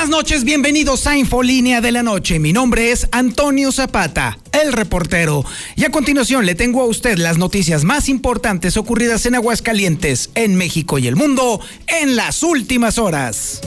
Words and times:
Buenas 0.00 0.16
noches, 0.16 0.44
bienvenidos 0.44 1.06
a 1.06 1.18
Infolínea 1.18 1.82
de 1.82 1.92
la 1.92 2.02
Noche. 2.02 2.38
Mi 2.38 2.54
nombre 2.54 2.90
es 2.90 3.06
Antonio 3.12 3.70
Zapata, 3.70 4.38
el 4.50 4.72
reportero. 4.72 5.44
Y 5.76 5.84
a 5.84 5.90
continuación 5.90 6.46
le 6.46 6.54
tengo 6.54 6.80
a 6.80 6.86
usted 6.86 7.18
las 7.18 7.36
noticias 7.36 7.84
más 7.84 8.08
importantes 8.08 8.78
ocurridas 8.78 9.26
en 9.26 9.34
Aguascalientes, 9.34 10.30
en 10.36 10.54
México 10.54 10.98
y 10.98 11.06
el 11.06 11.16
mundo 11.16 11.60
en 11.86 12.16
las 12.16 12.42
últimas 12.42 12.96
horas. 12.96 13.60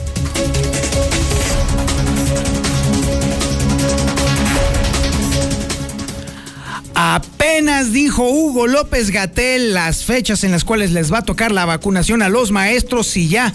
Apenas 6.96 7.92
dijo 7.92 8.28
Hugo 8.28 8.66
López 8.66 9.12
Gatel 9.12 9.72
las 9.72 10.04
fechas 10.04 10.42
en 10.42 10.50
las 10.50 10.64
cuales 10.64 10.90
les 10.90 11.12
va 11.12 11.18
a 11.18 11.24
tocar 11.24 11.52
la 11.52 11.64
vacunación 11.64 12.22
a 12.22 12.28
los 12.28 12.50
maestros 12.50 13.16
y 13.16 13.28
ya 13.28 13.54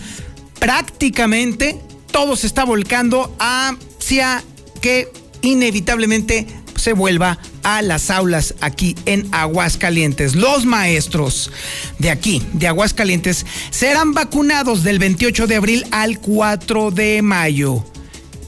prácticamente 0.59 1.77
todo 2.12 2.36
se 2.36 2.48
está 2.48 2.63
volcando 2.63 3.36
hacia 3.40 4.44
que 4.81 5.12
inevitablemente 5.41 6.48
se 6.76 6.94
vuelva 6.94 7.38
a 7.63 7.82
las 7.82 8.09
aulas 8.09 8.55
aquí 8.62 8.95
en 9.05 9.27
Aguascalientes. 9.32 10.35
Los 10.35 10.66
maestros 10.66 11.52
de 11.99 12.09
aquí, 12.09 12.41
de 12.54 12.68
Aguascalientes, 12.68 13.45
serán 13.70 14.13
vacunados 14.13 14.84
del 14.84 14.98
28 14.98 15.48
de 15.48 15.55
abril 15.55 15.85
al 15.91 16.20
4 16.20 16.91
de 16.91 17.21
mayo. 17.21 17.85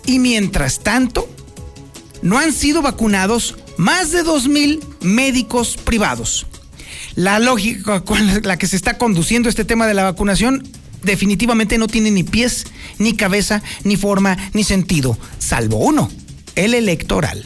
Y 0.06 0.20
mientras 0.20 0.80
tanto, 0.80 1.30
no 2.22 2.40
han 2.40 2.54
sido 2.54 2.82
vacunados 2.82 3.58
más 3.78 4.12
de 4.12 4.24
2.000 4.24 4.80
médicos 5.02 5.78
privados. 5.78 6.48
La 7.16 7.40
lógica 7.40 8.02
con 8.02 8.44
la 8.44 8.58
que 8.58 8.68
se 8.68 8.76
está 8.76 8.98
conduciendo 8.98 9.50
este 9.50 9.66
tema 9.66 9.86
de 9.86 9.94
la 9.94 10.04
vacunación 10.04 10.68
definitivamente 11.04 11.78
no 11.78 11.88
tiene 11.88 12.12
ni 12.12 12.24
pies, 12.24 12.66
ni 12.98 13.16
cabeza, 13.16 13.62
ni 13.84 13.98
forma, 13.98 14.38
ni 14.54 14.64
sentido, 14.64 15.18
salvo 15.40 15.78
uno, 15.78 16.10
el 16.56 16.74
electoral. 16.74 17.46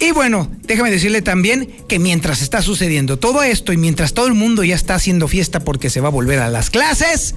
Y 0.00 0.12
bueno, 0.12 0.48
déjame 0.62 0.90
decirle 0.90 1.22
también 1.22 1.68
que 1.88 1.98
mientras 1.98 2.40
está 2.40 2.62
sucediendo 2.62 3.18
todo 3.18 3.42
esto 3.42 3.72
y 3.72 3.76
mientras 3.76 4.14
todo 4.14 4.28
el 4.28 4.34
mundo 4.34 4.62
ya 4.62 4.76
está 4.76 4.94
haciendo 4.94 5.26
fiesta 5.26 5.60
porque 5.60 5.90
se 5.90 6.00
va 6.00 6.08
a 6.08 6.12
volver 6.12 6.38
a 6.38 6.50
las 6.50 6.70
clases, 6.70 7.34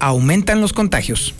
aumentan 0.00 0.60
los 0.60 0.72
contagios, 0.72 1.34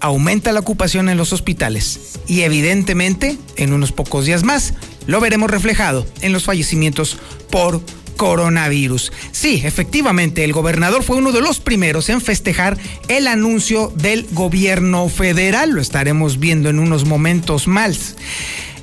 aumenta 0.00 0.52
la 0.52 0.60
ocupación 0.60 1.08
en 1.08 1.16
los 1.16 1.32
hospitales 1.32 2.18
y 2.26 2.42
evidentemente 2.42 3.38
en 3.56 3.72
unos 3.72 3.90
pocos 3.90 4.26
días 4.26 4.44
más 4.44 4.74
lo 5.06 5.20
veremos 5.20 5.50
reflejado 5.50 6.06
en 6.20 6.32
los 6.32 6.44
fallecimientos 6.44 7.16
por 7.50 7.80
coronavirus. 8.16 9.12
Sí, 9.32 9.62
efectivamente, 9.64 10.44
el 10.44 10.52
gobernador 10.52 11.02
fue 11.02 11.16
uno 11.16 11.32
de 11.32 11.40
los 11.40 11.60
primeros 11.60 12.08
en 12.08 12.20
festejar 12.20 12.78
el 13.08 13.26
anuncio 13.26 13.92
del 13.96 14.26
gobierno 14.32 15.08
federal. 15.08 15.70
Lo 15.70 15.80
estaremos 15.80 16.38
viendo 16.38 16.68
en 16.68 16.78
unos 16.78 17.04
momentos 17.04 17.66
más. 17.66 18.16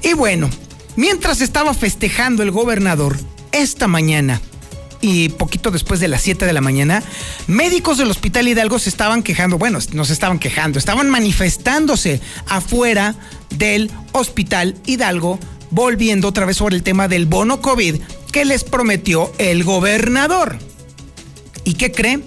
Y 0.02 0.14
bueno, 0.14 0.50
mientras 0.96 1.42
estaba 1.42 1.74
festejando 1.74 2.44
el 2.44 2.52
gobernador, 2.52 3.18
esta 3.52 3.88
mañana 3.88 4.42
y 5.02 5.30
poquito 5.30 5.72
después 5.72 6.00
de 6.00 6.08
las 6.08 6.22
7 6.22 6.46
de 6.46 6.54
la 6.54 6.62
mañana, 6.62 7.04
médicos 7.48 7.98
del 7.98 8.12
Hospital 8.12 8.48
Hidalgo 8.48 8.80
se 8.80 8.90
estaban 8.90 9.24
quejando, 9.24 9.58
bueno, 9.58 9.80
no 9.94 10.06
se 10.06 10.14
estaban 10.14 10.40
quejando, 10.40 10.80
estaban 10.80 11.10
manifestándose 11.10 12.22
afuera 12.48 13.16
del 13.50 13.92
Hospital 14.12 14.76
Hidalgo, 14.86 15.40
volviendo 15.72 16.28
otra 16.28 16.46
vez 16.46 16.58
sobre 16.58 16.76
el 16.76 16.84
tema 16.84 17.08
del 17.08 17.26
bono 17.26 17.62
COVID 17.62 17.96
que 18.32 18.46
les 18.46 18.64
prometió 18.64 19.32
el 19.38 19.64
gobernador. 19.64 20.58
¿Y 21.64 21.74
qué 21.74 21.92
creen? 21.92 22.24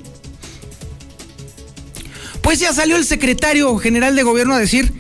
Pues 2.43 2.61
ya 2.61 2.73
salió 2.73 2.97
el 2.97 3.05
secretario 3.05 3.77
general 3.79 4.15
de 4.15 4.23
gobierno 4.23 4.55
a 4.55 4.59
decir 4.59 4.93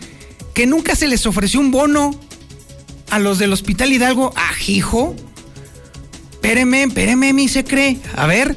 que 0.54 0.66
nunca 0.66 0.96
se 0.96 1.08
les 1.08 1.26
ofreció 1.26 1.60
un 1.60 1.70
bono 1.70 2.18
a 3.10 3.18
los 3.18 3.38
del 3.38 3.52
Hospital 3.52 3.92
Hidalgo. 3.92 4.32
Ajijo. 4.34 5.14
Espéreme, 6.32 6.84
espéreme, 6.84 7.32
mi 7.32 7.48
se 7.48 7.64
cree. 7.64 7.98
A 8.16 8.26
ver, 8.26 8.56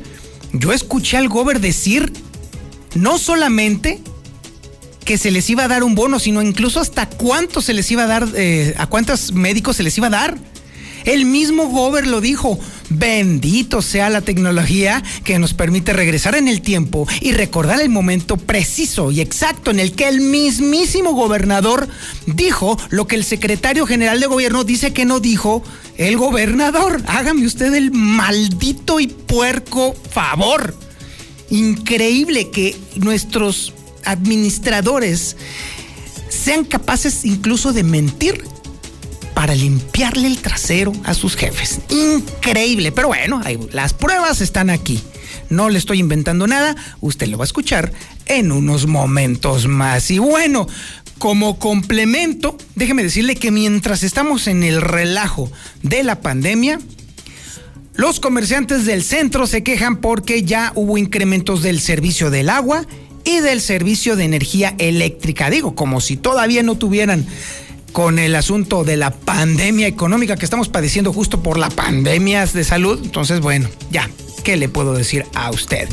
yo 0.54 0.74
escuché 0.74 1.18
al 1.18 1.28
gober 1.28 1.60
decir 1.60 2.12
no 2.96 3.18
solamente 3.18 4.02
que 5.06 5.18
se 5.18 5.32
les 5.32 5.50
iba 5.50 5.64
a 5.64 5.68
dar 5.68 5.84
un 5.84 5.96
bono, 5.96 6.20
sino 6.20 6.42
incluso 6.42 6.80
hasta 6.80 7.08
cuánto 7.08 7.62
se 7.62 7.74
les 7.74 7.90
iba 7.92 8.04
a 8.04 8.08
dar, 8.08 8.28
eh, 8.36 8.74
a 8.78 8.88
cuántos 8.88 9.32
médicos 9.32 9.78
se 9.78 9.84
les 9.84 9.98
iba 9.98 10.08
a 10.08 10.12
dar. 10.12 10.38
El 11.08 11.24
mismo 11.24 11.70
Gober 11.70 12.06
lo 12.06 12.20
dijo. 12.20 12.60
Bendito 12.90 13.82
sea 13.82 14.10
la 14.10 14.22
tecnología 14.22 15.02
que 15.24 15.40
nos 15.40 15.54
permite 15.54 15.94
regresar 15.94 16.36
en 16.36 16.50
el 16.50 16.62
tiempo 16.62 17.08
y 17.22 17.32
recordar 17.32 17.80
el 17.80 17.88
momento 17.88 18.36
preciso 18.36 19.10
y 19.12 19.22
exacto 19.22 19.72
en 19.72 19.80
el 19.80 19.94
que 19.94 20.08
el 20.10 20.20
mismísimo 20.20 21.14
gobernador 21.14 21.88
dijo 22.26 22.78
lo 22.90 23.08
que 23.08 23.16
el 23.16 23.24
secretario 23.24 23.86
general 23.86 24.20
de 24.20 24.28
gobierno 24.28 24.66
dice 24.66 24.92
que 24.92 25.06
no 25.06 25.22
dijo 25.22 25.64
el 25.98 26.18
gobernador. 26.18 27.02
Hágame 27.08 27.46
usted 27.46 27.74
el 27.74 27.92
maldito 27.92 29.00
y 29.00 29.08
puerco 29.08 29.96
favor. 30.12 30.76
Increíble 31.50 32.50
que 32.50 32.76
nuestros 32.98 33.74
administradores 34.04 35.38
sean 36.28 36.66
capaces 36.66 37.24
incluso 37.24 37.72
de 37.72 37.84
mentir 37.84 38.44
para 39.38 39.54
limpiarle 39.54 40.26
el 40.26 40.40
trasero 40.40 40.92
a 41.04 41.14
sus 41.14 41.36
jefes. 41.36 41.82
Increíble, 41.90 42.92
pero 42.92 43.10
bueno, 43.10 43.40
las 43.72 43.94
pruebas 43.94 44.42
están 44.42 44.72
aquí. 44.72 45.00
No 45.52 45.70
le 45.70 45.78
estoy 45.78 46.00
inventando 46.00 46.48
nada, 46.48 46.76
usted 47.02 47.28
lo 47.28 47.38
va 47.38 47.44
a 47.44 47.46
escuchar 47.46 47.94
en 48.26 48.52
unos 48.52 48.88
momentos 48.88 49.68
más. 49.68 50.10
Y 50.10 50.18
bueno, 50.18 50.68
como 51.20 51.60
complemento, 51.60 52.58
déjeme 52.74 53.04
decirle 53.04 53.36
que 53.36 53.52
mientras 53.52 54.02
estamos 54.02 54.48
en 54.48 54.64
el 54.64 54.82
relajo 54.82 55.52
de 55.84 56.04
la 56.04 56.20
pandemia, 56.20 56.80
los 57.94 58.20
comerciantes 58.20 58.88
del 58.88 59.04
centro 59.04 59.46
se 59.46 59.62
quejan 59.62 59.98
porque 59.98 60.42
ya 60.46 60.72
hubo 60.74 60.98
incrementos 60.98 61.62
del 61.62 61.80
servicio 61.80 62.32
del 62.32 62.50
agua 62.50 62.88
y 63.24 63.42
del 63.42 63.62
servicio 63.62 64.16
de 64.16 64.24
energía 64.24 64.74
eléctrica. 64.80 65.52
Digo, 65.52 65.76
como 65.76 66.02
si 66.02 66.18
todavía 66.18 66.64
no 66.64 66.80
tuvieran 66.80 67.28
con 67.92 68.20
el 68.20 68.36
asunto 68.36 68.84
de 68.84 68.98
la 68.98 69.12
pandemia 69.12 69.88
económica 69.88 70.36
que 70.36 70.46
estamos 70.46 70.70
padeciendo 70.70 71.14
justo 71.14 71.42
por 71.42 71.58
la 71.58 71.70
pandemia 71.70 72.46
de 72.46 72.64
salud. 72.64 73.00
Entonces, 73.04 73.40
bueno, 73.40 73.70
ya, 73.92 74.10
¿qué 74.44 74.56
le 74.56 74.70
puedo 74.70 74.94
decir 74.94 75.26
a 75.34 75.50
usted? 75.50 75.90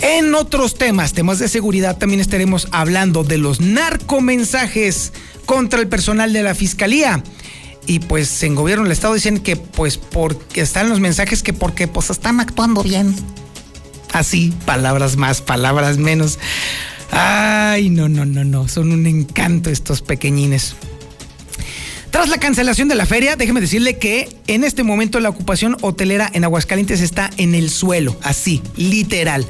En 0.00 0.34
otros 0.34 0.76
temas, 0.76 1.12
temas 1.12 1.38
de 1.38 1.48
seguridad, 1.48 1.96
también 1.96 2.20
estaremos 2.20 2.68
hablando 2.70 3.24
de 3.24 3.38
los 3.38 3.60
narcomensajes 3.60 5.12
contra 5.46 5.80
el 5.80 5.88
personal 5.88 6.32
de 6.32 6.42
la 6.42 6.54
fiscalía. 6.54 7.22
Y 7.86 8.00
pues 8.00 8.42
en 8.42 8.54
gobierno 8.54 8.84
del 8.84 8.92
estado 8.92 9.14
dicen 9.14 9.38
que 9.38 9.56
pues 9.56 9.96
porque 9.96 10.60
están 10.60 10.90
los 10.90 11.00
mensajes 11.00 11.42
que 11.42 11.54
porque 11.54 11.88
pues 11.88 12.10
están 12.10 12.38
actuando 12.40 12.82
bien. 12.82 13.14
Así, 14.12 14.52
palabras 14.66 15.16
más, 15.16 15.40
palabras 15.40 15.96
menos. 15.96 16.38
Ay, 17.10 17.88
no, 17.88 18.08
no, 18.08 18.26
no, 18.26 18.44
no, 18.44 18.68
son 18.68 18.92
un 18.92 19.06
encanto 19.06 19.70
estos 19.70 20.02
pequeñines. 20.02 20.74
Tras 22.10 22.30
la 22.30 22.38
cancelación 22.38 22.88
de 22.88 22.94
la 22.94 23.06
feria, 23.06 23.36
déjeme 23.36 23.60
decirle 23.60 23.98
que 23.98 24.28
en 24.46 24.64
este 24.64 24.82
momento 24.82 25.20
la 25.20 25.28
ocupación 25.28 25.76
hotelera 25.82 26.30
en 26.32 26.44
Aguascalientes 26.44 27.00
está 27.00 27.30
en 27.36 27.54
el 27.54 27.70
suelo, 27.70 28.16
así, 28.22 28.62
literal. 28.76 29.46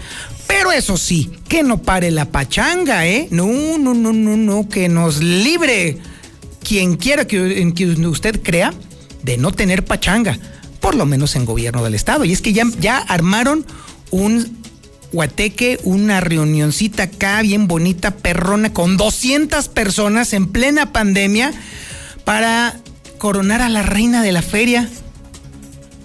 Pero 0.49 0.73
eso 0.73 0.97
sí, 0.97 1.31
que 1.49 1.63
no 1.63 1.83
pare 1.83 2.11
la 2.11 2.25
pachanga, 2.27 3.07
¿eh? 3.07 3.29
No, 3.31 3.47
no, 3.79 3.95
no, 3.95 4.13
no, 4.13 4.37
no, 4.37 4.69
que 4.69 4.89
nos 4.89 5.23
libre 5.23 5.99
quien 6.63 6.97
quiera 6.97 7.27
que, 7.27 7.73
que 7.75 7.87
usted 7.87 8.43
crea 8.43 8.75
de 9.23 9.37
no 9.37 9.53
tener 9.53 9.85
pachanga, 9.85 10.39
por 10.81 10.95
lo 10.95 11.07
menos 11.07 11.37
en 11.37 11.45
gobierno 11.45 11.85
del 11.85 11.95
estado. 11.95 12.25
Y 12.25 12.33
es 12.33 12.43
que 12.43 12.53
ya, 12.53 12.65
ya 12.81 12.99
armaron 12.99 13.65
un 14.11 14.59
guateque, 15.13 15.79
una 15.85 16.21
reunioncita 16.21 17.05
acá 17.05 17.41
bien 17.43 17.69
bonita, 17.69 18.17
perrona, 18.17 18.73
con 18.73 18.97
200 18.97 19.69
personas 19.69 20.33
en 20.33 20.49
plena 20.49 20.93
pandemia 20.93 21.53
para 22.29 22.79
coronar 23.17 23.63
a 23.63 23.71
la 23.71 23.83
reina 23.83 24.23
de 24.23 24.33
la 24.33 24.43
feria. 24.43 24.87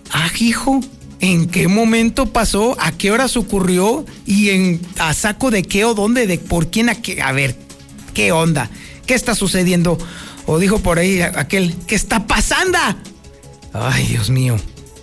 Ah, 0.10 0.30
hijo, 0.40 0.80
¿en 1.20 1.48
qué 1.48 1.68
momento 1.68 2.28
pasó? 2.28 2.78
¿A 2.80 2.94
qué 2.94 3.12
horas 3.12 3.36
ocurrió? 3.36 4.06
¿Y 4.26 4.52
en 4.52 4.80
a 5.00 5.14
saco 5.14 5.52
de 5.52 5.64
qué 5.64 5.84
o 5.84 5.94
dónde? 5.94 6.26
¿De 6.26 6.38
por 6.38 6.72
quién? 6.72 6.88
A, 6.88 6.96
qué? 6.96 7.22
a 7.22 7.34
ver, 7.34 7.58
¿qué 8.14 8.32
onda? 8.32 8.70
¿Qué 9.06 9.16
está 9.16 9.36
sucediendo? 9.36 9.98
O 10.46 10.60
dijo 10.60 10.80
por 10.80 10.98
ahí 10.98 11.20
aquel, 11.20 11.76
¿qué 11.88 11.96
está 11.96 12.26
pasando? 12.26 12.78
Ay, 13.74 14.08
Dios 14.08 14.30
mío. 14.30 14.56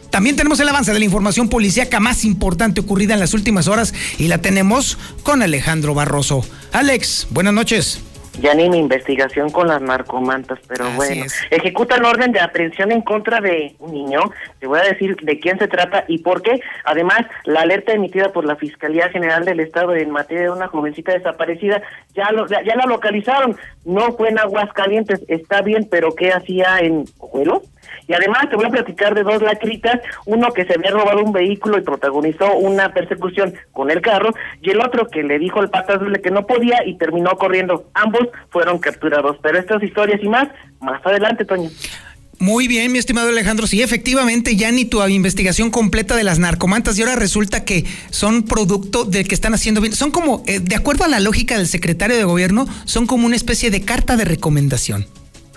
También 0.09 0.37
tenemos 0.37 0.59
el 0.61 0.71
avance 0.71 0.91
de 0.91 1.01
la 1.01 1.05
información 1.05 1.51
policíaca 1.51 2.01
más 2.01 2.25
importante 2.25 2.81
ocurrida 2.81 3.13
en 3.13 3.21
las 3.21 3.35
últimas 3.35 3.69
horas 3.69 3.93
y 4.17 4.29
la 4.29 4.39
tenemos 4.39 4.97
con 5.23 5.43
Alejandro 5.43 5.93
Barroso. 5.93 6.47
Alex, 6.73 7.27
buenas 7.29 7.53
noches 7.53 8.01
ya 8.41 8.55
ni 8.55 8.69
mi 8.69 8.79
investigación 8.79 9.51
con 9.51 9.69
las 9.69 9.81
narcomantas, 9.81 10.59
pero 10.67 10.91
bueno. 10.93 11.25
Ejecutan 11.51 12.05
orden 12.05 12.33
de 12.33 12.41
aprehensión 12.41 12.91
en 12.93 13.03
contra 13.03 13.41
de 13.41 13.75
un 13.79 13.93
niño. 13.93 14.21
Te 14.59 14.67
voy 14.67 14.81
a 14.81 14.85
decir 14.85 15.17
de 15.17 15.39
quién 15.39 15.59
se 15.59 15.69
trata 15.69 16.05
y 16.09 16.19
por 16.19 16.43
qué. 16.43 16.61
Además, 16.85 17.21
la 17.45 17.61
alerta 17.61 17.93
emitida 17.93 18.33
por 18.33 18.45
la 18.45 18.57
Fiscalía 18.57 19.09
General 19.11 19.45
del 19.45 19.61
Estado 19.61 19.95
en 19.95 20.11
materia 20.11 20.45
de 20.45 20.51
una 20.51 20.69
jovencita 20.69 21.13
desaparecida, 21.13 21.83
ya, 22.15 22.31
lo, 22.33 22.47
ya, 22.47 22.63
la 22.63 22.87
localizaron. 22.87 23.57
No 23.85 24.13
fue 24.13 24.31
en 24.31 24.39
Aguascalientes, 24.39 25.23
está 25.29 25.63
bien, 25.63 25.87
pero 25.91 26.15
¿qué 26.15 26.33
hacía 26.33 26.79
en 26.81 27.05
Ojuelo? 27.19 27.63
Y 28.07 28.13
además 28.13 28.49
te 28.51 28.57
voy 28.57 28.67
a 28.67 28.71
platicar 28.71 29.15
de 29.15 29.23
dos 29.23 29.41
lacritas, 29.41 30.01
uno 30.27 30.51
que 30.53 30.65
se 30.65 30.75
había 30.75 30.91
robado 30.91 31.23
un 31.23 31.33
vehículo 31.33 31.79
y 31.79 31.83
protagonizó 31.83 32.57
una 32.57 32.93
persecución 32.93 33.55
con 33.73 33.89
el 33.91 34.01
carro, 34.01 34.33
y 34.61 34.71
el 34.71 34.81
otro 34.81 35.07
que 35.07 35.23
le 35.23 35.39
dijo 35.39 35.61
al 35.61 35.71
pata 35.71 36.01
que 36.23 36.31
no 36.31 36.45
podía 36.45 36.85
y 36.85 36.97
terminó 36.97 37.37
corriendo. 37.37 37.85
Ambos 37.95 38.29
fueron 38.51 38.79
capturados. 38.79 39.37
Pero 39.43 39.59
estas 39.59 39.83
historias 39.83 40.21
y 40.23 40.29
más, 40.29 40.49
más 40.81 41.05
adelante, 41.05 41.45
Toño. 41.45 41.71
Muy 42.41 42.69
bien, 42.69 42.91
mi 42.91 42.99
estimado 42.99 43.29
Alejandro. 43.29 43.67
Sí, 43.67 43.83
efectivamente, 43.83 44.57
ya 44.57 44.73
ni 44.73 44.87
tu 44.87 45.07
investigación 45.07 45.71
completa 45.71 46.17
de 46.17 46.25
las 46.25 46.39
narcomantas 46.39 46.99
y 46.99 47.03
ahora 47.03 47.15
resulta 47.15 47.67
que 47.67 47.85
son 48.09 48.45
producto 48.45 49.05
del 49.05 49.29
que 49.29 49.35
están 49.35 49.53
haciendo 49.53 49.83
bien. 49.83 49.95
Son 49.95 50.11
como, 50.11 50.43
eh, 50.47 50.59
de 50.59 50.75
acuerdo 50.75 51.05
a 51.05 51.09
la 51.09 51.21
lógica 51.21 51.59
del 51.59 51.67
secretario 51.67 52.17
de 52.17 52.25
gobierno, 52.25 52.67
son 52.87 53.07
como 53.07 53.27
una 53.27 53.37
especie 53.37 53.71
de 53.71 53.83
carta 53.83 54.17
de 54.17 54.25
recomendación. 54.25 55.07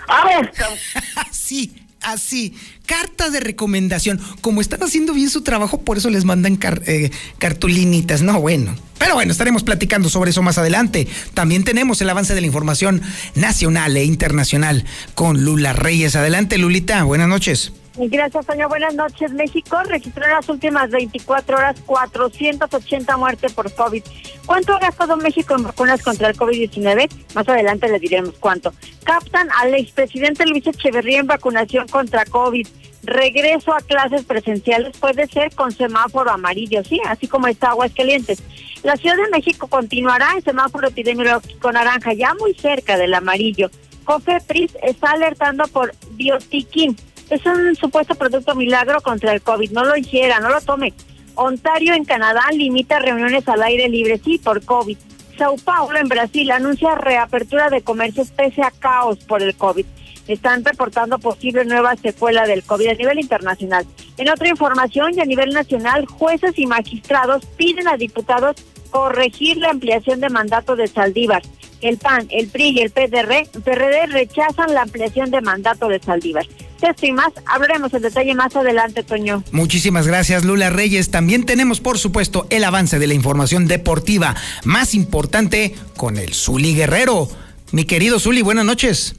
Ah, 0.06 0.42
sí, 1.30 1.72
así, 2.04 2.54
carta 2.86 3.30
de 3.30 3.40
recomendación. 3.40 4.20
Como 4.40 4.60
están 4.60 4.82
haciendo 4.82 5.12
bien 5.14 5.30
su 5.30 5.42
trabajo, 5.42 5.80
por 5.80 5.98
eso 5.98 6.10
les 6.10 6.24
mandan 6.24 6.58
eh, 6.86 7.10
cartulinitas. 7.38 8.22
No, 8.22 8.40
bueno. 8.40 8.74
Pero 8.98 9.14
bueno, 9.14 9.32
estaremos 9.32 9.64
platicando 9.64 10.08
sobre 10.08 10.30
eso 10.30 10.42
más 10.42 10.56
adelante. 10.56 11.06
También 11.34 11.64
tenemos 11.64 12.00
el 12.00 12.08
avance 12.08 12.34
de 12.34 12.40
la 12.40 12.46
información 12.46 13.02
nacional 13.34 13.96
e 13.96 14.04
internacional 14.04 14.84
con 15.14 15.44
Lula 15.44 15.72
Reyes. 15.72 16.16
Adelante, 16.16 16.58
Lulita. 16.58 17.02
Buenas 17.04 17.28
noches. 17.28 17.72
Gracias, 17.96 18.46
Toño. 18.46 18.68
Buenas 18.68 18.94
noches. 18.94 19.32
México 19.32 19.80
registró 19.84 20.24
en 20.24 20.32
las 20.32 20.48
últimas 20.48 20.90
24 20.90 21.56
horas 21.56 21.80
480 21.86 23.16
muertes 23.16 23.52
por 23.52 23.72
COVID. 23.72 24.02
¿Cuánto 24.46 24.74
ha 24.74 24.80
gastado 24.80 25.16
México 25.16 25.54
en 25.54 25.62
vacunas 25.62 26.02
contra 26.02 26.28
el 26.28 26.36
COVID-19? 26.36 27.08
Más 27.34 27.48
adelante 27.48 27.88
le 27.88 28.00
diremos 28.00 28.34
cuánto. 28.40 28.72
Captan 29.04 29.48
al 29.60 29.74
expresidente 29.74 30.44
Luis 30.44 30.66
Echeverría 30.66 31.20
en 31.20 31.28
vacunación 31.28 31.86
contra 31.86 32.24
COVID. 32.24 32.66
Regreso 33.04 33.72
a 33.72 33.80
clases 33.80 34.24
presenciales 34.24 34.96
puede 34.98 35.28
ser 35.28 35.54
con 35.54 35.70
semáforo 35.70 36.32
amarillo, 36.32 36.82
sí, 36.82 37.00
así 37.06 37.28
como 37.28 37.46
está 37.46 37.70
Aguascalientes. 37.70 38.42
La 38.82 38.96
Ciudad 38.96 39.16
de 39.16 39.30
México 39.30 39.68
continuará 39.68 40.32
en 40.34 40.42
semáforo 40.42 40.88
epidemiológico 40.88 41.70
naranja, 41.70 42.12
ya 42.12 42.34
muy 42.34 42.54
cerca 42.54 42.96
del 42.96 43.14
amarillo. 43.14 43.70
COFEPRIS 44.04 44.76
está 44.82 45.12
alertando 45.12 45.64
por 45.68 45.94
biotiquín 46.12 46.96
es 47.30 47.44
un 47.46 47.74
supuesto 47.76 48.14
producto 48.14 48.54
milagro 48.54 49.00
contra 49.00 49.32
el 49.32 49.42
COVID. 49.42 49.70
No 49.70 49.84
lo 49.84 49.96
hiciera, 49.96 50.40
no 50.40 50.50
lo 50.50 50.60
tome. 50.60 50.92
Ontario 51.34 51.94
en 51.94 52.04
Canadá 52.04 52.42
limita 52.52 52.98
reuniones 52.98 53.48
al 53.48 53.62
aire 53.62 53.88
libre, 53.88 54.20
sí, 54.24 54.38
por 54.38 54.64
COVID. 54.64 54.96
Sao 55.36 55.56
Paulo 55.56 55.98
en 55.98 56.08
Brasil 56.08 56.50
anuncia 56.52 56.94
reapertura 56.94 57.68
de 57.68 57.82
comercios 57.82 58.30
pese 58.30 58.62
a 58.62 58.70
caos 58.70 59.18
por 59.24 59.42
el 59.42 59.56
COVID. 59.56 59.84
Están 60.28 60.64
reportando 60.64 61.18
posible 61.18 61.64
nueva 61.64 61.96
secuela 61.96 62.46
del 62.46 62.62
COVID 62.62 62.88
a 62.88 62.94
nivel 62.94 63.18
internacional. 63.18 63.84
En 64.16 64.30
otra 64.30 64.48
información 64.48 65.12
y 65.14 65.20
a 65.20 65.24
nivel 65.24 65.50
nacional, 65.50 66.06
jueces 66.06 66.56
y 66.56 66.66
magistrados 66.66 67.44
piden 67.56 67.88
a 67.88 67.96
diputados 67.96 68.56
corregir 68.90 69.56
la 69.56 69.70
ampliación 69.70 70.20
de 70.20 70.30
mandato 70.30 70.76
de 70.76 70.86
Saldívar. 70.86 71.42
El 71.80 71.98
PAN, 71.98 72.28
el 72.30 72.46
PRI 72.46 72.70
y 72.70 72.80
el 72.80 72.90
PDR, 72.90 73.48
PRD 73.62 74.06
rechazan 74.06 74.72
la 74.72 74.82
ampliación 74.82 75.30
de 75.30 75.40
mandato 75.40 75.88
de 75.88 75.98
Saldívar 75.98 76.46
esto 76.84 77.06
y 77.06 77.12
más 77.12 77.32
hablaremos 77.46 77.92
en 77.94 78.02
detalle 78.02 78.34
más 78.34 78.54
adelante, 78.56 79.02
Toño. 79.02 79.42
Muchísimas 79.52 80.06
gracias, 80.06 80.44
Lula 80.44 80.70
Reyes. 80.70 81.10
También 81.10 81.44
tenemos, 81.44 81.80
por 81.80 81.98
supuesto, 81.98 82.46
el 82.50 82.64
avance 82.64 82.98
de 82.98 83.06
la 83.06 83.14
información 83.14 83.66
deportiva 83.66 84.34
más 84.64 84.94
importante 84.94 85.74
con 85.96 86.16
el 86.16 86.34
Zuli 86.34 86.74
Guerrero. 86.74 87.28
Mi 87.72 87.84
querido 87.84 88.20
Zuli, 88.20 88.42
buenas 88.42 88.64
noches. 88.64 89.16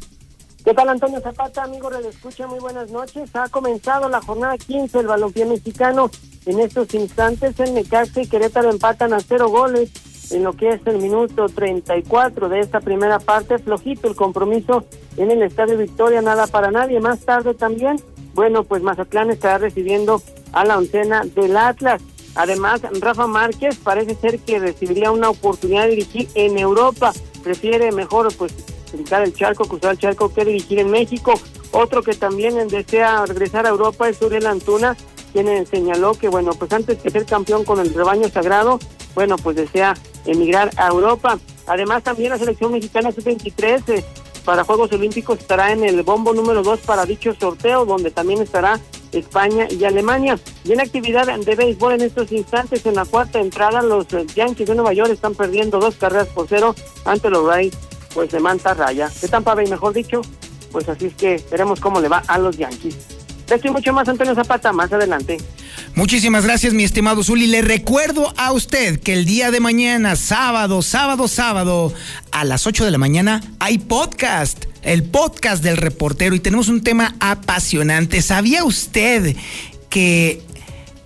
¿Qué 0.63 0.73
tal, 0.73 0.89
Antonio 0.89 1.21
Zapata, 1.21 1.63
amigo 1.63 1.91
de 1.91 2.09
Escucha? 2.09 2.47
Muy 2.47 2.59
buenas 2.59 2.89
noches. 2.89 3.29
Ha 3.35 3.49
comenzado 3.49 4.09
la 4.09 4.19
jornada 4.21 4.57
15 4.57 4.97
del 4.97 5.07
balompié 5.07 5.45
mexicano. 5.45 6.09
En 6.47 6.59
estos 6.59 6.91
instantes, 6.95 7.59
el 7.59 7.75
Necaxa 7.75 8.21
y 8.21 8.27
Querétaro 8.27 8.71
empatan 8.71 9.13
a 9.13 9.19
cero 9.19 9.49
goles 9.49 9.91
en 10.31 10.43
lo 10.43 10.53
que 10.53 10.69
es 10.69 10.81
el 10.85 10.97
minuto 10.97 11.47
34 11.47 12.49
de 12.49 12.59
esta 12.59 12.79
primera 12.79 13.19
parte. 13.19 13.59
Flojito 13.59 14.07
el 14.07 14.15
compromiso 14.15 14.85
en 15.17 15.31
el 15.31 15.43
Estadio 15.43 15.77
Victoria, 15.77 16.21
nada 16.21 16.47
para 16.47 16.71
nadie. 16.71 16.99
Más 16.99 17.21
tarde 17.21 17.53
también, 17.53 17.99
bueno, 18.33 18.63
pues 18.63 18.81
Mazatlán 18.81 19.31
estará 19.31 19.57
recibiendo 19.57 20.21
a 20.51 20.65
la 20.65 20.77
oncena 20.77 21.23
del 21.23 21.55
Atlas. 21.57 22.01
Además, 22.35 22.81
Rafa 22.99 23.27
Márquez 23.27 23.77
parece 23.77 24.15
ser 24.15 24.39
que 24.39 24.59
recibiría 24.59 25.11
una 25.11 25.29
oportunidad 25.29 25.83
de 25.83 25.91
dirigir 25.91 26.27
en 26.35 26.57
Europa. 26.57 27.13
Prefiere 27.43 27.91
mejor, 27.91 28.33
pues, 28.35 28.53
cruzar 28.91 29.23
el 29.23 29.33
charco, 29.33 29.65
cruzar 29.65 29.91
el 29.91 29.99
charco 29.99 30.33
que 30.33 30.43
dirigir 30.43 30.79
en 30.79 30.91
México. 30.91 31.33
Otro 31.71 32.03
que 32.03 32.13
también 32.13 32.67
desea 32.67 33.25
regresar 33.25 33.65
a 33.65 33.69
Europa 33.69 34.09
es 34.09 34.21
Uriel 34.21 34.47
Antuna, 34.47 34.97
quien 35.31 35.65
señaló 35.65 36.13
que, 36.13 36.29
bueno, 36.29 36.51
pues 36.53 36.71
antes 36.71 36.97
que 36.99 37.09
ser 37.09 37.25
campeón 37.25 37.63
con 37.63 37.79
el 37.79 37.93
rebaño 37.93 38.29
sagrado, 38.29 38.79
bueno, 39.15 39.37
pues 39.37 39.55
desea 39.55 39.95
emigrar 40.25 40.69
a 40.77 40.89
Europa. 40.89 41.39
Además, 41.67 42.03
también 42.03 42.29
la 42.29 42.37
selección 42.37 42.71
mexicana 42.71 43.11
sub-23 43.11 43.83
eh, 43.89 44.05
para 44.43 44.63
Juegos 44.63 44.91
Olímpicos 44.91 45.39
estará 45.39 45.71
en 45.71 45.83
el 45.83 46.03
bombo 46.03 46.33
número 46.33 46.61
2 46.61 46.81
para 46.81 47.05
dicho 47.05 47.33
sorteo, 47.33 47.85
donde 47.85 48.11
también 48.11 48.41
estará 48.41 48.79
España 49.11 49.67
y 49.69 49.83
Alemania. 49.85 50.37
Y 50.63 50.73
en 50.73 50.81
actividad 50.81 51.25
de 51.25 51.55
béisbol 51.55 51.93
en 51.93 52.01
estos 52.01 52.31
instantes, 52.31 52.85
en 52.85 52.95
la 52.95 53.05
cuarta 53.05 53.39
entrada, 53.39 53.81
los 53.81 54.05
eh, 54.13 54.25
Yankees 54.35 54.67
de 54.67 54.75
Nueva 54.75 54.93
York 54.93 55.09
están 55.11 55.33
perdiendo 55.33 55.79
dos 55.79 55.95
carreras 55.95 56.27
por 56.27 56.47
cero 56.47 56.75
ante 57.05 57.29
los 57.29 57.45
Rays 57.45 57.73
pues 58.13 58.31
de 58.31 58.39
Manta 58.39 58.73
Raya. 58.73 59.09
De 59.21 59.27
Tampa 59.27 59.55
Bay, 59.55 59.67
mejor 59.67 59.93
dicho. 59.93 60.21
Pues 60.71 60.87
así 60.89 61.07
es 61.07 61.15
que 61.15 61.43
veremos 61.51 61.79
cómo 61.79 61.99
le 61.99 62.07
va 62.07 62.23
a 62.27 62.37
los 62.37 62.57
Yankees. 62.57 62.97
De 63.47 63.71
mucho 63.71 63.93
más, 63.93 64.07
Antonio 64.09 64.33
Zapata, 64.33 64.73
más 64.73 64.91
adelante. 64.91 65.37
Muchísimas 65.95 66.43
gracias, 66.43 66.73
mi 66.73 66.83
estimado 66.83 67.23
Zuli. 67.23 67.47
Le 67.47 67.61
recuerdo 67.61 68.33
a 68.35 68.51
usted 68.51 68.99
que 68.99 69.13
el 69.13 69.23
día 69.23 69.49
de 69.49 69.61
mañana, 69.61 70.17
sábado, 70.17 70.81
sábado, 70.81 71.29
sábado, 71.29 71.93
a 72.31 72.43
las 72.43 72.67
8 72.67 72.83
de 72.83 72.91
la 72.91 72.97
mañana, 72.97 73.41
hay 73.59 73.77
podcast, 73.77 74.65
el 74.81 75.03
podcast 75.03 75.63
del 75.63 75.77
reportero, 75.77 76.35
y 76.35 76.41
tenemos 76.41 76.67
un 76.67 76.83
tema 76.83 77.15
apasionante. 77.21 78.21
¿Sabía 78.21 78.65
usted 78.65 79.37
que 79.89 80.41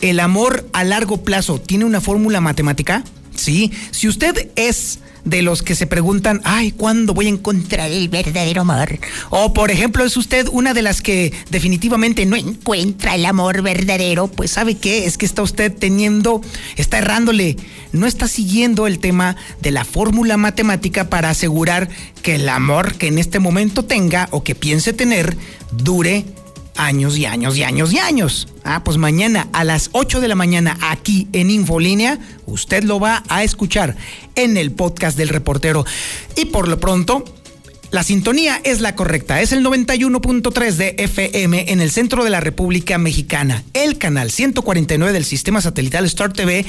el 0.01 0.19
amor 0.19 0.67
a 0.73 0.83
largo 0.83 1.23
plazo 1.23 1.61
tiene 1.61 1.85
una 1.85 2.01
fórmula 2.01 2.41
matemática? 2.41 3.03
Sí, 3.35 3.71
si 3.91 4.07
usted 4.07 4.49
es 4.55 5.01
de 5.29 5.41
los 5.41 5.63
que 5.63 5.75
se 5.75 5.87
preguntan, 5.87 6.41
ay, 6.43 6.71
¿cuándo 6.71 7.13
voy 7.13 7.27
a 7.27 7.29
encontrar 7.29 7.91
el 7.91 8.09
verdadero 8.09 8.61
amor? 8.61 8.99
O, 9.29 9.53
por 9.53 9.71
ejemplo, 9.71 10.03
es 10.03 10.17
usted 10.17 10.47
una 10.51 10.73
de 10.73 10.81
las 10.81 11.01
que 11.01 11.33
definitivamente 11.49 12.25
no 12.25 12.35
encuentra 12.35 13.15
el 13.15 13.25
amor 13.25 13.61
verdadero, 13.61 14.27
pues 14.27 14.51
¿sabe 14.51 14.75
qué? 14.75 15.05
Es 15.05 15.17
que 15.17 15.25
está 15.25 15.41
usted 15.41 15.71
teniendo, 15.71 16.41
está 16.75 16.97
errándole, 16.97 17.57
no 17.91 18.07
está 18.07 18.27
siguiendo 18.27 18.87
el 18.87 18.99
tema 18.99 19.35
de 19.61 19.71
la 19.71 19.85
fórmula 19.85 20.37
matemática 20.37 21.09
para 21.09 21.29
asegurar 21.29 21.89
que 22.21 22.35
el 22.35 22.49
amor 22.49 22.95
que 22.95 23.07
en 23.07 23.17
este 23.17 23.39
momento 23.39 23.85
tenga 23.85 24.27
o 24.31 24.43
que 24.43 24.55
piense 24.55 24.93
tener 24.93 25.37
dure 25.71 26.25
años 26.79 27.17
y 27.17 27.25
años 27.25 27.57
y 27.57 27.63
años 27.63 27.93
y 27.93 27.99
años. 27.99 28.47
Ah, 28.63 28.83
pues 28.83 28.97
mañana 28.97 29.47
a 29.51 29.63
las 29.63 29.89
8 29.91 30.21
de 30.21 30.27
la 30.27 30.35
mañana 30.35 30.77
aquí 30.81 31.27
en 31.33 31.51
Infolínea, 31.51 32.17
usted 32.45 32.83
lo 32.83 32.99
va 32.99 33.23
a 33.27 33.43
escuchar 33.43 33.95
en 34.35 34.57
el 34.57 34.71
podcast 34.71 35.17
del 35.17 35.29
reportero. 35.29 35.85
Y 36.37 36.45
por 36.45 36.67
lo 36.67 36.79
pronto, 36.79 37.25
la 37.91 38.03
sintonía 38.03 38.61
es 38.63 38.81
la 38.81 38.95
correcta, 38.95 39.41
es 39.41 39.51
el 39.51 39.65
91.3 39.65 40.73
de 40.73 40.95
FM 40.99 41.71
en 41.71 41.81
el 41.81 41.89
centro 41.89 42.23
de 42.23 42.29
la 42.29 42.39
República 42.39 42.99
Mexicana, 42.99 43.63
el 43.73 43.97
canal 43.97 44.29
149 44.29 45.11
del 45.11 45.25
sistema 45.25 45.59
satelital 45.59 46.05
Star 46.05 46.31
TV 46.31 46.65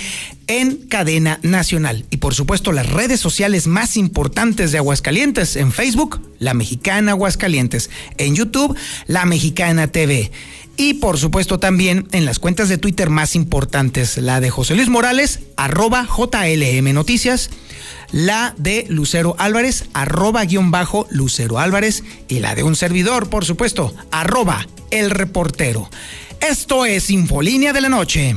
en 0.46 0.76
cadena 0.76 1.38
nacional. 1.42 2.06
Y 2.10 2.16
por 2.16 2.34
supuesto 2.34 2.72
las 2.72 2.88
redes 2.88 3.20
sociales 3.20 3.66
más 3.66 3.98
importantes 3.98 4.72
de 4.72 4.78
Aguascalientes. 4.78 5.56
En 5.56 5.72
Facebook, 5.72 6.20
La 6.38 6.54
Mexicana 6.54 7.12
Aguascalientes, 7.12 7.90
en 8.16 8.34
YouTube, 8.34 8.74
La 9.06 9.26
Mexicana 9.26 9.88
TV 9.88 10.30
y 10.80 10.94
por 10.94 11.18
supuesto 11.18 11.58
también 11.58 12.08
en 12.12 12.24
las 12.24 12.38
cuentas 12.38 12.70
de 12.70 12.78
Twitter 12.78 13.10
más 13.10 13.34
importantes, 13.36 14.16
la 14.16 14.40
de 14.40 14.48
José 14.48 14.74
Luis 14.74 14.88
Morales, 14.88 15.40
arroba 15.58 16.08
JLM 16.08 16.94
Noticias, 16.94 17.50
la 18.12 18.54
de 18.56 18.86
Lucero 18.88 19.34
Álvarez, 19.38 19.84
arroba 19.92 20.44
guion 20.44 20.70
bajo 20.70 21.06
Lucero 21.10 21.58
Álvarez, 21.58 22.02
y 22.28 22.40
la 22.40 22.54
de 22.54 22.62
un 22.62 22.76
servidor, 22.76 23.28
por 23.28 23.44
supuesto, 23.44 23.94
arroba 24.10 24.66
el 24.90 25.10
reportero. 25.10 25.88
Esto 26.40 26.86
es 26.86 27.10
Infolínea 27.10 27.72
de 27.72 27.80
la 27.80 27.88
Noche. 27.88 28.36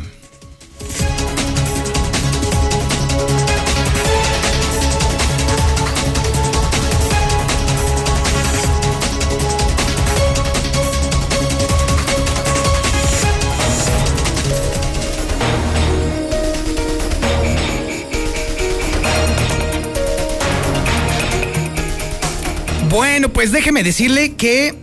Bueno, 22.93 23.33
pues 23.33 23.51
déjeme 23.51 23.81
decirle 23.81 24.33
que 24.33 24.75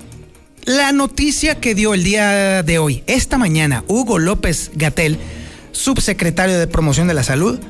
la 0.64 0.90
noticia 0.90 1.60
que 1.60 1.76
dio 1.76 1.94
el 1.94 2.02
día 2.02 2.64
de 2.64 2.80
hoy, 2.80 3.04
esta 3.06 3.38
mañana, 3.38 3.84
Hugo 3.86 4.18
López 4.18 4.72
Gatel, 4.74 5.16
subsecretario 5.70 6.58
de 6.58 6.66
Promoción 6.66 7.06
de 7.06 7.14
la 7.14 7.22
Salud, 7.22 7.60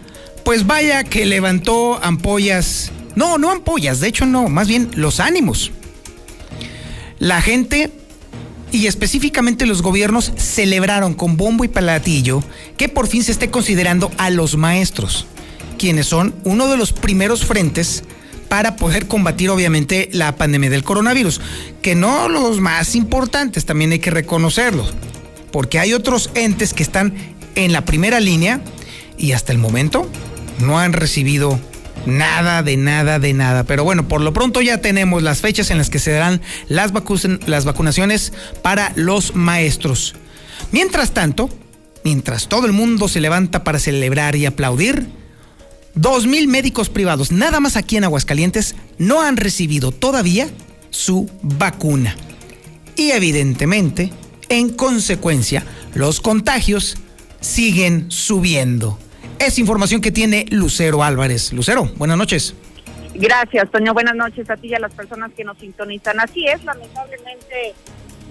pues 0.43 0.67
vaya 0.67 1.05
que 1.05 1.27
levantó 1.27 2.03
ampollas, 2.03 2.91
no, 3.17 3.37
no 3.37 3.51
ampollas, 3.51 4.01
de 4.01 4.09
hecho 4.09 4.25
no, 4.25 4.49
más 4.49 4.67
bien 4.67 4.91
los 4.95 5.21
ánimos. 5.21 5.73
La 7.19 7.43
gente 7.43 7.93
y 8.73 8.87
específicamente 8.87 9.67
los 9.67 9.83
gobiernos 9.83 10.33
celebraron 10.39 11.13
con 11.13 11.37
bombo 11.37 11.65
y 11.65 11.69
platillo 11.69 12.43
que 12.79 12.89
por 12.89 13.09
fin 13.09 13.23
se 13.25 13.33
esté 13.33 13.51
considerando 13.51 14.11
a 14.17 14.31
los 14.31 14.57
maestros, 14.57 15.27
quienes 15.77 16.07
son 16.07 16.35
uno 16.45 16.69
de 16.69 16.79
los 16.79 16.95
primeros 16.95 17.45
frentes 17.45 18.05
para 18.51 18.75
poder 18.75 19.07
combatir 19.07 19.49
obviamente 19.49 20.09
la 20.13 20.35
pandemia 20.35 20.71
del 20.71 20.83
coronavirus, 20.83 21.41
que 21.83 21.95
no 21.95 22.29
los 22.29 22.59
más 22.59 22.97
importantes, 22.97 23.65
también 23.65 23.93
hay 23.93 24.01
que 24.01 24.11
reconocerlos, 24.11 24.93
porque 25.53 25.79
hay 25.79 25.93
otros 25.93 26.31
entes 26.35 26.75
que 26.75 26.83
están 26.83 27.15
en 27.55 27.73
la 27.73 27.85
primera 27.85 28.19
línea 28.19 28.61
y 29.17 29.33
hasta 29.33 29.53
el 29.53 29.59
momento 29.59 30.11
no 30.59 30.81
han 30.81 30.93
recibido 30.93 31.61
nada 32.07 32.65
de 32.65 32.77
nada 32.77 33.21
de 33.21 33.35
nada. 33.35 33.63
Pero 33.63 33.85
bueno, 33.85 34.09
por 34.09 34.21
lo 34.21 34.33
pronto 34.33 34.61
ya 34.61 34.79
tenemos 34.79 35.23
las 35.23 35.41
fechas 35.41 35.71
en 35.71 35.79
las 35.79 35.89
que 35.89 36.01
se 36.01 36.11
darán 36.11 36.41
las, 36.67 36.93
las 37.47 37.65
vacunaciones 37.65 38.33
para 38.63 38.93
los 38.97 39.37
maestros. 39.37 40.17
Mientras 40.73 41.13
tanto, 41.13 41.49
mientras 42.03 42.49
todo 42.49 42.67
el 42.67 42.73
mundo 42.73 43.07
se 43.07 43.21
levanta 43.21 43.63
para 43.63 43.79
celebrar 43.79 44.35
y 44.35 44.47
aplaudir, 44.47 45.20
Dos 45.95 46.27
mil 46.27 46.47
médicos 46.47 46.89
privados, 46.89 47.33
nada 47.33 47.59
más 47.59 47.77
aquí 47.77 47.97
en 47.97 48.05
Aguascalientes, 48.05 48.77
no 48.99 49.23
han 49.23 49.37
recibido 49.37 49.91
todavía 49.91 50.49
su 50.91 51.29
vacuna. 51.43 52.15
Y 52.97 53.11
evidentemente, 53.11 54.13
en 54.49 54.71
consecuencia, 54.71 55.65
los 55.95 56.21
contagios 56.21 56.97
siguen 57.41 58.11
subiendo. 58.11 58.99
Es 59.39 59.59
información 59.59 60.01
que 60.01 60.13
tiene 60.13 60.47
Lucero 60.51 61.03
Álvarez. 61.03 61.53
Lucero, 61.53 61.91
buenas 61.97 62.19
noches. 62.19 62.55
Gracias, 63.15 63.71
Toño. 63.71 63.93
Buenas 63.93 64.15
noches 64.15 64.49
a 64.49 64.57
ti 64.57 64.69
y 64.69 64.75
a 64.75 64.79
las 64.79 64.93
personas 64.93 65.33
que 65.37 65.45
nos 65.45 65.59
sintonizan. 65.59 66.21
Así 66.21 66.47
es, 66.47 66.63
lamentablemente, 66.63 67.75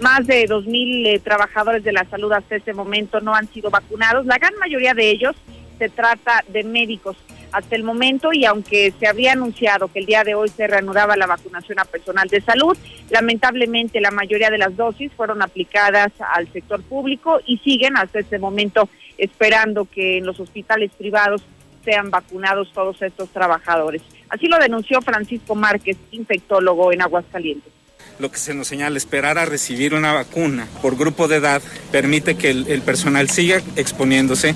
más 0.00 0.26
de 0.26 0.46
dos 0.46 0.66
mil 0.66 1.06
eh, 1.06 1.18
trabajadores 1.18 1.84
de 1.84 1.92
la 1.92 2.04
salud 2.08 2.32
hasta 2.32 2.56
este 2.56 2.72
momento 2.72 3.20
no 3.20 3.34
han 3.34 3.52
sido 3.52 3.70
vacunados. 3.70 4.24
La 4.24 4.38
gran 4.38 4.54
mayoría 4.58 4.94
de 4.94 5.10
ellos 5.10 5.36
se 5.78 5.88
trata 5.88 6.44
de 6.48 6.62
médicos 6.64 7.16
hasta 7.52 7.76
el 7.76 7.84
momento 7.84 8.32
y 8.32 8.44
aunque 8.44 8.92
se 8.98 9.06
había 9.06 9.32
anunciado 9.32 9.88
que 9.88 10.00
el 10.00 10.06
día 10.06 10.24
de 10.24 10.34
hoy 10.34 10.48
se 10.48 10.66
reanudaba 10.66 11.16
la 11.16 11.26
vacunación 11.26 11.78
a 11.78 11.84
personal 11.84 12.28
de 12.28 12.40
salud, 12.40 12.76
lamentablemente 13.10 14.00
la 14.00 14.10
mayoría 14.10 14.50
de 14.50 14.58
las 14.58 14.76
dosis 14.76 15.12
fueron 15.12 15.42
aplicadas 15.42 16.12
al 16.34 16.50
sector 16.52 16.82
público 16.82 17.40
y 17.46 17.58
siguen 17.58 17.96
hasta 17.96 18.20
este 18.20 18.38
momento 18.38 18.88
esperando 19.18 19.84
que 19.84 20.18
en 20.18 20.26
los 20.26 20.40
hospitales 20.40 20.90
privados 20.96 21.42
sean 21.84 22.10
vacunados 22.10 22.72
todos 22.72 23.00
estos 23.02 23.30
trabajadores. 23.30 24.02
Así 24.28 24.46
lo 24.46 24.58
denunció 24.58 25.00
Francisco 25.00 25.54
Márquez, 25.54 25.96
infectólogo 26.10 26.92
en 26.92 27.02
Aguascalientes 27.02 27.79
lo 28.20 28.30
que 28.30 28.38
se 28.38 28.54
nos 28.54 28.68
señala, 28.68 28.96
esperar 28.96 29.38
a 29.38 29.46
recibir 29.46 29.94
una 29.94 30.12
vacuna 30.12 30.66
por 30.82 30.96
grupo 30.96 31.26
de 31.26 31.36
edad 31.36 31.62
permite 31.90 32.36
que 32.36 32.50
el, 32.50 32.82
personal 32.82 33.30
siga 33.30 33.62
exponiéndose 33.76 34.54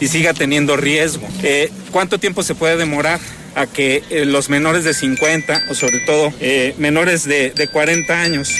y 0.00 0.08
siga 0.08 0.34
teniendo 0.34 0.76
riesgo. 0.76 1.26
Eh, 1.42 1.70
¿Cuánto 1.90 2.18
tiempo 2.18 2.42
se 2.42 2.54
puede 2.54 2.76
demorar? 2.76 3.20
a 3.56 3.68
que 3.68 4.02
eh, 4.10 4.24
los 4.24 4.48
menores 4.50 4.82
de 4.82 4.92
50 4.92 5.66
o 5.70 5.74
sobre 5.74 6.00
todo 6.00 6.32
eh, 6.40 6.74
menores 6.76 7.22
de, 7.22 7.50
de 7.50 7.68
40 7.68 8.20
años 8.20 8.52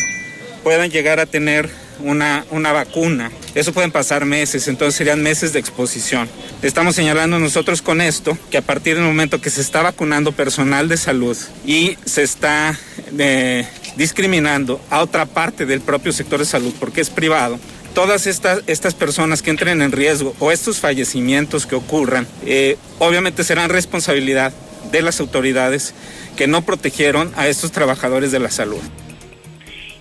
puedan 0.63 0.89
llegar 0.89 1.19
a 1.19 1.27
tener 1.27 1.69
una, 2.01 2.45
una 2.51 2.73
vacuna. 2.73 3.31
Eso 3.55 3.73
pueden 3.73 3.93
pasar 3.93 4.25
meses, 4.25 4.69
entonces 4.69 4.97
serían 4.97 5.23
meses 5.23 5.53
de 5.53 5.61
exposición. 5.61 6.29
Estamos 6.63 6.95
señalando 6.95 7.39
nosotros 7.39 7.83
con 7.83 8.01
esto 8.01 8.37
que 8.51 8.59
a 8.59 8.63
partir 8.63 8.97
del 8.97 9.05
momento 9.05 9.41
que 9.41 9.51
se 9.51 9.61
está 9.61 9.83
vacunando 9.83 10.33
personal 10.33 10.89
de 10.89 10.97
salud 10.97 11.37
y 11.67 11.97
se 12.05 12.23
está 12.23 12.79
eh, 13.19 13.67
discriminando 13.97 14.81
a 14.91 15.01
otra 15.01 15.27
parte 15.27 15.67
del 15.67 15.81
propio 15.81 16.13
sector 16.13 16.39
de 16.39 16.45
salud 16.45 16.75
porque 16.79 17.01
es 17.01 17.11
privado, 17.11 17.59
todas 17.95 18.27
estas, 18.27 18.63
estas 18.67 18.95
personas 18.95 19.43
que 19.43 19.51
entren 19.51 19.81
en 19.81 19.93
riesgo 19.93 20.35
o 20.41 20.51
estos 20.51 20.81
fallecimientos 20.81 21.67
que 21.67 21.77
ocurran, 21.77 22.27
eh, 22.45 22.77
obviamente 22.99 23.45
serán 23.45 23.71
responsabilidad 23.71 24.53
de 24.91 25.03
las 25.03 25.21
autoridades 25.21 25.95
que 26.37 26.47
no 26.47 26.63
protegieron 26.63 27.33
a 27.37 27.49
estos 27.49 27.73
trabajadores 27.73 28.33
de 28.33 28.41
la 28.41 28.51
salud. 28.51 28.81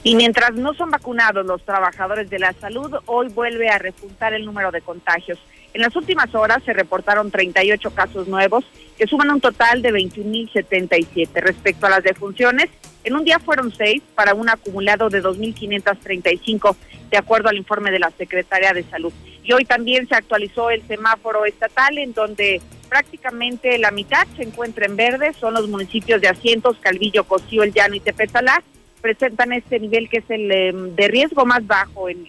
Y 0.03 0.15
mientras 0.15 0.53
no 0.53 0.73
son 0.73 0.91
vacunados 0.91 1.45
los 1.45 1.63
trabajadores 1.63 2.29
de 2.29 2.39
la 2.39 2.53
salud, 2.53 2.93
hoy 3.05 3.29
vuelve 3.29 3.69
a 3.69 3.77
repuntar 3.77 4.33
el 4.33 4.45
número 4.45 4.69
de 4.71 4.81
contagios. 4.81 5.39
En 5.74 5.82
las 5.82 5.96
últimas 5.96 6.34
horas 6.36 6.62
se 6.63 6.74
reportaron 6.74 7.32
38 7.32 7.92
casos 7.92 8.27
nuevos, 8.27 8.63
que 8.98 9.08
suman 9.08 9.32
un 9.32 9.42
total 9.42 9.82
de 9.82 9.92
21.077. 9.92 11.30
Respecto 11.34 11.88
a 11.88 11.89
las 11.89 12.03
defunciones, 12.03 12.70
en 13.03 13.15
un 13.15 13.25
día 13.25 13.39
fueron 13.39 13.74
seis 13.74 14.03
para 14.13 14.36
un 14.36 14.50
acumulado 14.50 15.10
de 15.10 15.24
2.535, 15.24 16.75
de 17.10 17.18
acuerdo 17.18 17.50
al 17.50 17.58
informe 17.58 17.92
de 17.92 18.00
la 18.00 18.12
Secretaría 18.12 18.74
de 18.74 18.84
Salud. 18.84 19.12
Y 19.44 19.51
hoy 19.53 19.65
también 19.65 20.08
se 20.08 20.15
actualizó 20.15 20.70
el 20.70 20.86
semáforo 20.88 21.46
estatal, 21.46 21.98
en 21.98 22.13
donde 22.13 22.62
prácticamente 22.88 23.80
la 23.80 23.89
mitad 23.89 24.27
se 24.38 24.44
encuentra 24.44 24.86
en 24.86 24.96
verde, 24.96 25.34
son 25.34 25.56
los 25.56 25.68
municipios 25.68 26.22
de 26.22 26.27
Asientos, 26.27 26.77
Calvillo, 26.80 27.24
Cocío, 27.24 27.63
El 27.63 27.74
Llano 27.74 27.96
y 27.96 28.00
Tepetalá 28.00 28.63
presentan 29.03 29.51
este 29.51 29.82
nivel 29.82 30.08
que 30.08 30.20
es 30.20 30.30
el 30.30 30.50
em, 30.50 30.96
de 30.96 31.10
riesgo 31.10 31.46
más 31.46 31.68
bajo 31.68 32.08
en, 32.08 32.24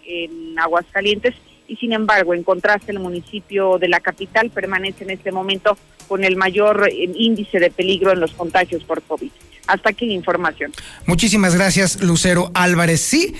Aguascalientes 0.58 1.34
y 1.66 1.76
sin 1.76 1.92
embargo, 1.92 2.34
en 2.34 2.42
contraste, 2.42 2.92
el 2.92 3.00
municipio 3.00 3.78
de 3.78 3.88
la 3.88 4.00
capital 4.00 4.50
permanece 4.50 5.04
en 5.04 5.10
este 5.10 5.32
momento 5.32 5.76
con 6.06 6.24
el 6.24 6.36
mayor 6.36 6.88
em, 6.90 7.12
índice 7.16 7.58
de 7.58 7.70
peligro 7.70 8.12
en 8.12 8.20
los 8.20 8.32
contagios 8.32 8.84
por 8.84 9.02
COVID. 9.02 9.30
Hasta 9.66 9.90
aquí 9.90 10.06
la 10.06 10.12
información. 10.12 10.72
Muchísimas 11.06 11.54
gracias, 11.54 12.02
Lucero 12.02 12.50
Álvarez. 12.54 13.00
Sí, 13.00 13.34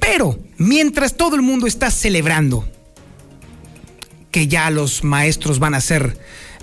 pero 0.00 0.36
mientras 0.56 1.16
todo 1.16 1.36
el 1.36 1.42
mundo 1.42 1.66
está 1.66 1.90
celebrando 1.90 2.64
que 4.30 4.48
ya 4.48 4.70
los 4.70 5.04
maestros 5.04 5.58
van 5.58 5.74
a 5.74 5.80
ser 5.80 6.18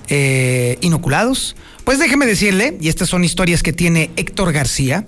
eh, 0.09 0.77
inoculados, 0.81 1.55
pues 1.83 1.99
déjeme 1.99 2.25
decirle, 2.25 2.77
y 2.81 2.89
estas 2.89 3.09
son 3.09 3.23
historias 3.23 3.63
que 3.63 3.73
tiene 3.73 4.09
Héctor 4.15 4.51
García, 4.51 5.07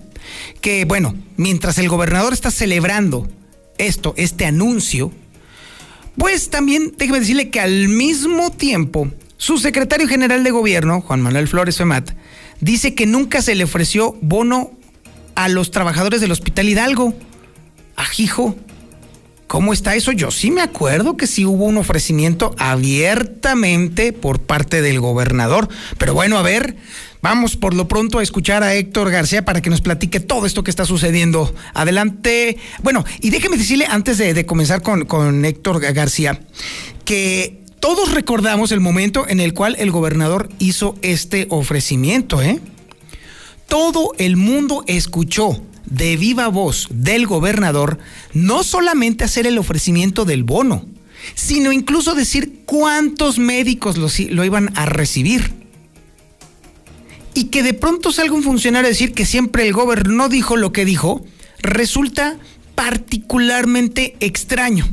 que 0.62 0.86
bueno, 0.86 1.16
mientras 1.38 1.78
el 1.78 1.90
gobernador 1.90 2.34
está 2.34 2.52
celebrando 2.52 3.28
esto, 3.78 4.14
este 4.18 4.46
anuncio, 4.46 5.12
pues 6.20 6.50
también 6.50 6.94
déjeme 6.98 7.22
decirle 7.22 7.50
que 7.50 7.60
al 7.60 7.88
mismo 7.88 8.52
tiempo 8.52 9.10
su 9.38 9.58
secretario 9.58 10.08
general 10.08 10.44
de 10.44 10.52
gobierno, 10.52 11.02
Juan 11.02 11.22
Manuel 11.22 11.48
Flores 11.48 11.78
Femat, 11.78 12.12
dice 12.60 12.94
que 12.94 13.06
nunca 13.06 13.42
se 13.42 13.56
le 13.56 13.64
ofreció 13.64 14.18
bono 14.22 14.72
a 15.36 15.48
los 15.48 15.72
trabajadores 15.72 16.20
del 16.20 16.32
Hospital 16.32 16.68
Hidalgo. 16.68 17.14
Ajijo, 17.96 18.56
¿cómo 19.50 19.74
está 19.74 19.96
eso? 19.96 20.14
Yo 20.14 20.32
sí 20.32 20.52
me 20.52 20.62
acuerdo 20.62 21.18
que 21.18 21.28
sí 21.28 21.44
hubo 21.44 21.66
un 21.66 21.78
ofrecimiento 21.78 22.56
abiertamente 22.60 24.14
por 24.14 24.40
parte 24.40 24.82
del 24.82 25.02
gobernador. 25.02 25.68
Pero 25.98 26.14
bueno, 26.14 26.38
a 26.38 26.44
ver, 26.44 26.78
Vamos 27.22 27.58
por 27.58 27.74
lo 27.74 27.90
pronto 27.90 28.20
a 28.20 28.24
escuchar 28.24 28.64
a 28.64 28.76
Héctor 28.76 29.12
García 29.12 29.44
para 29.44 29.62
que 29.62 29.70
nos 29.70 29.82
platique 29.82 30.22
todo 30.22 30.46
esto 30.46 30.64
que 30.64 30.72
está 30.72 30.86
sucediendo. 30.86 31.54
Adelante. 31.74 32.58
Bueno, 32.82 33.04
y 33.20 33.30
déjeme 33.30 33.58
decirle 33.58 33.88
antes 33.90 34.18
de, 34.18 34.46
comenzar 34.46 34.82
con, 34.82 35.04
con 35.04 35.44
Héctor 35.44 35.82
García 35.82 36.40
que 37.04 37.60
todos 37.82 38.14
recordamos 38.14 38.72
el 38.72 38.80
momento 38.80 39.28
en 39.28 39.42
el 39.42 39.54
cual 39.54 39.76
el 39.80 39.92
gobernador 39.92 40.48
hizo 40.60 40.96
este 41.02 41.48
ofrecimiento, 41.50 42.42
¿eh? 42.42 42.62
Todo 43.68 44.14
el 44.18 44.38
mundo 44.38 44.86
escuchó 44.88 45.62
de 45.86 46.18
viva 46.18 46.48
voz 46.48 46.88
del 46.92 47.28
gobernador 47.28 48.00
no 48.34 48.64
solamente 48.64 49.24
hacer 49.24 49.48
el 49.48 49.58
ofrecimiento 49.58 50.26
del 50.26 50.44
bono, 50.44 50.86
sino 51.36 51.72
incluso 51.72 52.16
decir 52.16 52.62
cuántos 52.66 53.40
médicos 53.40 53.98
lo 53.98 54.46
iban 54.46 54.72
a 54.76 54.86
recibir 54.86 55.60
y 57.34 57.46
que 57.46 57.64
de 57.64 57.74
pronto 57.74 58.12
salga 58.12 58.34
un 58.34 58.44
funcionario 58.44 58.88
a 58.88 58.90
decir 58.90 59.14
que 59.14 59.26
siempre 59.26 59.66
el 59.66 59.74
gobernador 59.74 60.14
no 60.14 60.30
dijo 60.30 60.58
lo 60.58 60.72
que 60.72 60.86
dijo, 60.86 61.26
resulta 61.62 62.38
particularmente 62.76 64.16
extraño. 64.20 64.88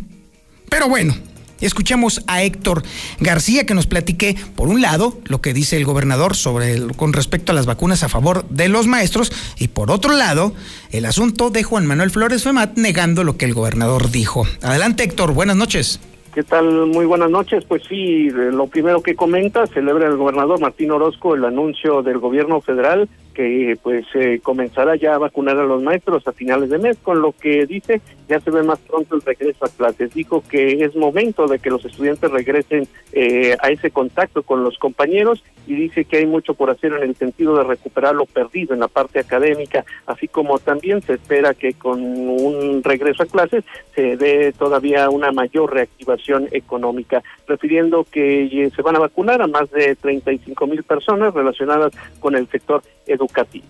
Pero 0.68 0.88
bueno, 0.88 1.16
Escuchemos 1.60 2.22
a 2.26 2.42
Héctor 2.42 2.82
García 3.20 3.64
que 3.66 3.74
nos 3.74 3.86
platique, 3.86 4.36
por 4.54 4.68
un 4.68 4.82
lado, 4.82 5.18
lo 5.24 5.40
que 5.40 5.54
dice 5.54 5.76
el 5.76 5.84
gobernador 5.84 6.36
sobre 6.36 6.80
con 6.96 7.12
respecto 7.12 7.52
a 7.52 7.54
las 7.54 7.66
vacunas 7.66 8.02
a 8.02 8.08
favor 8.08 8.46
de 8.48 8.68
los 8.68 8.86
maestros 8.86 9.32
y 9.58 9.68
por 9.68 9.90
otro 9.90 10.12
lado, 10.12 10.52
el 10.90 11.06
asunto 11.06 11.50
de 11.50 11.62
Juan 11.62 11.86
Manuel 11.86 12.10
Flores 12.10 12.44
Femat 12.44 12.76
negando 12.76 13.24
lo 13.24 13.36
que 13.36 13.46
el 13.46 13.54
gobernador 13.54 14.10
dijo. 14.10 14.46
Adelante 14.62 15.04
Héctor, 15.04 15.32
buenas 15.32 15.56
noches. 15.56 16.00
¿Qué 16.34 16.42
tal? 16.42 16.86
Muy 16.88 17.06
buenas 17.06 17.30
noches. 17.30 17.64
Pues 17.64 17.82
sí, 17.88 18.28
lo 18.28 18.66
primero 18.66 19.00
que 19.00 19.14
comenta, 19.14 19.66
celebra 19.68 20.06
el 20.06 20.18
gobernador 20.18 20.60
Martín 20.60 20.90
Orozco 20.90 21.34
el 21.34 21.46
anuncio 21.46 22.02
del 22.02 22.18
gobierno 22.18 22.60
federal 22.60 23.08
que 23.36 23.78
pues 23.82 24.06
eh, 24.14 24.40
comenzará 24.42 24.96
ya 24.96 25.14
a 25.14 25.18
vacunar 25.18 25.58
a 25.58 25.64
los 25.64 25.82
maestros 25.82 26.26
a 26.26 26.32
finales 26.32 26.70
de 26.70 26.78
mes, 26.78 26.96
con 27.02 27.20
lo 27.20 27.32
que 27.32 27.66
dice 27.66 28.00
ya 28.28 28.40
se 28.40 28.50
ve 28.50 28.62
más 28.62 28.78
pronto 28.80 29.14
el 29.14 29.20
regreso 29.20 29.66
a 29.66 29.68
clases. 29.68 30.14
Dijo 30.14 30.42
que 30.48 30.82
es 30.82 30.96
momento 30.96 31.46
de 31.46 31.58
que 31.58 31.68
los 31.68 31.84
estudiantes 31.84 32.30
regresen 32.30 32.88
eh, 33.12 33.54
a 33.60 33.68
ese 33.68 33.90
contacto 33.90 34.42
con 34.42 34.64
los 34.64 34.78
compañeros 34.78 35.44
y 35.66 35.74
dice 35.74 36.06
que 36.06 36.18
hay 36.18 36.26
mucho 36.26 36.54
por 36.54 36.70
hacer 36.70 36.94
en 36.94 37.02
el 37.02 37.14
sentido 37.14 37.56
de 37.56 37.64
recuperar 37.64 38.14
lo 38.14 38.24
perdido 38.24 38.72
en 38.72 38.80
la 38.80 38.88
parte 38.88 39.20
académica, 39.20 39.84
así 40.06 40.28
como 40.28 40.58
también 40.58 41.02
se 41.02 41.14
espera 41.14 41.52
que 41.52 41.74
con 41.74 42.00
un 42.02 42.82
regreso 42.82 43.22
a 43.22 43.26
clases 43.26 43.64
se 43.94 44.16
dé 44.16 44.52
todavía 44.52 45.10
una 45.10 45.30
mayor 45.30 45.74
reactivación 45.74 46.48
económica, 46.52 47.22
refiriendo 47.46 48.04
que 48.10 48.44
eh, 48.44 48.70
se 48.74 48.82
van 48.82 48.96
a 48.96 49.00
vacunar 49.00 49.42
a 49.42 49.46
más 49.46 49.70
de 49.70 49.94
35 49.94 50.66
mil 50.66 50.82
personas 50.84 51.34
relacionadas 51.34 51.92
con 52.18 52.34
el 52.34 52.48
sector 52.48 52.82
educativo. 53.06 53.66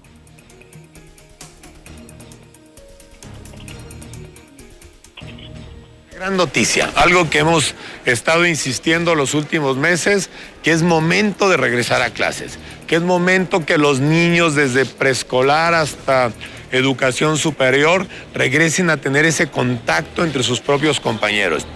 Gran 6.14 6.38
noticia, 6.38 6.90
algo 6.97 7.28
que 7.28 7.40
hemos 7.40 7.75
estado 8.07 8.47
insistiendo 8.47 9.14
los 9.14 9.35
últimos 9.35 9.76
meses, 9.76 10.31
que 10.62 10.71
es 10.71 10.83
momento 10.83 11.50
de 11.50 11.59
regresar 11.59 12.00
a 12.00 12.09
clases, 12.09 12.59
que 12.87 12.97
es 12.97 13.02
momento 13.02 13.66
que 13.66 13.76
los 13.76 14.00
niños 14.00 14.55
desde 14.55 14.87
preescolar 14.87 15.75
hasta 15.75 16.33
educación 16.73 17.37
superior 17.37 18.07
regresen 18.33 18.88
a 18.88 18.97
tener 18.97 19.26
ese 19.26 19.49
contacto 19.49 20.25
entre 20.25 20.43
sus 20.43 20.61
propios 20.61 21.00
compañeros 21.00 21.66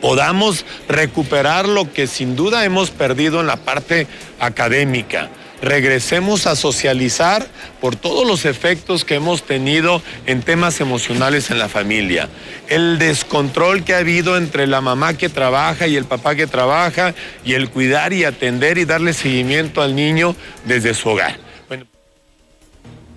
podamos 0.00 0.64
recuperar 0.88 1.68
lo 1.68 1.92
que 1.92 2.06
sin 2.06 2.34
duda 2.36 2.64
hemos 2.64 2.90
perdido 2.90 3.40
en 3.40 3.46
la 3.46 3.56
parte 3.56 4.06
académica 4.38 5.28
regresemos 5.62 6.46
a 6.46 6.56
socializar 6.56 7.46
por 7.80 7.96
todos 7.96 8.26
los 8.26 8.44
efectos 8.44 9.04
que 9.04 9.16
hemos 9.16 9.42
tenido 9.42 10.02
en 10.26 10.42
temas 10.42 10.80
emocionales 10.80 11.50
en 11.50 11.58
la 11.58 11.68
familia. 11.68 12.28
El 12.68 12.98
descontrol 12.98 13.84
que 13.84 13.94
ha 13.94 13.98
habido 13.98 14.36
entre 14.36 14.66
la 14.66 14.80
mamá 14.80 15.14
que 15.14 15.28
trabaja 15.28 15.86
y 15.86 15.96
el 15.96 16.04
papá 16.04 16.34
que 16.34 16.46
trabaja 16.46 17.14
y 17.44 17.54
el 17.54 17.70
cuidar 17.70 18.12
y 18.12 18.24
atender 18.24 18.78
y 18.78 18.84
darle 18.84 19.12
seguimiento 19.12 19.82
al 19.82 19.94
niño 19.94 20.34
desde 20.64 20.94
su 20.94 21.08
hogar. 21.08 21.49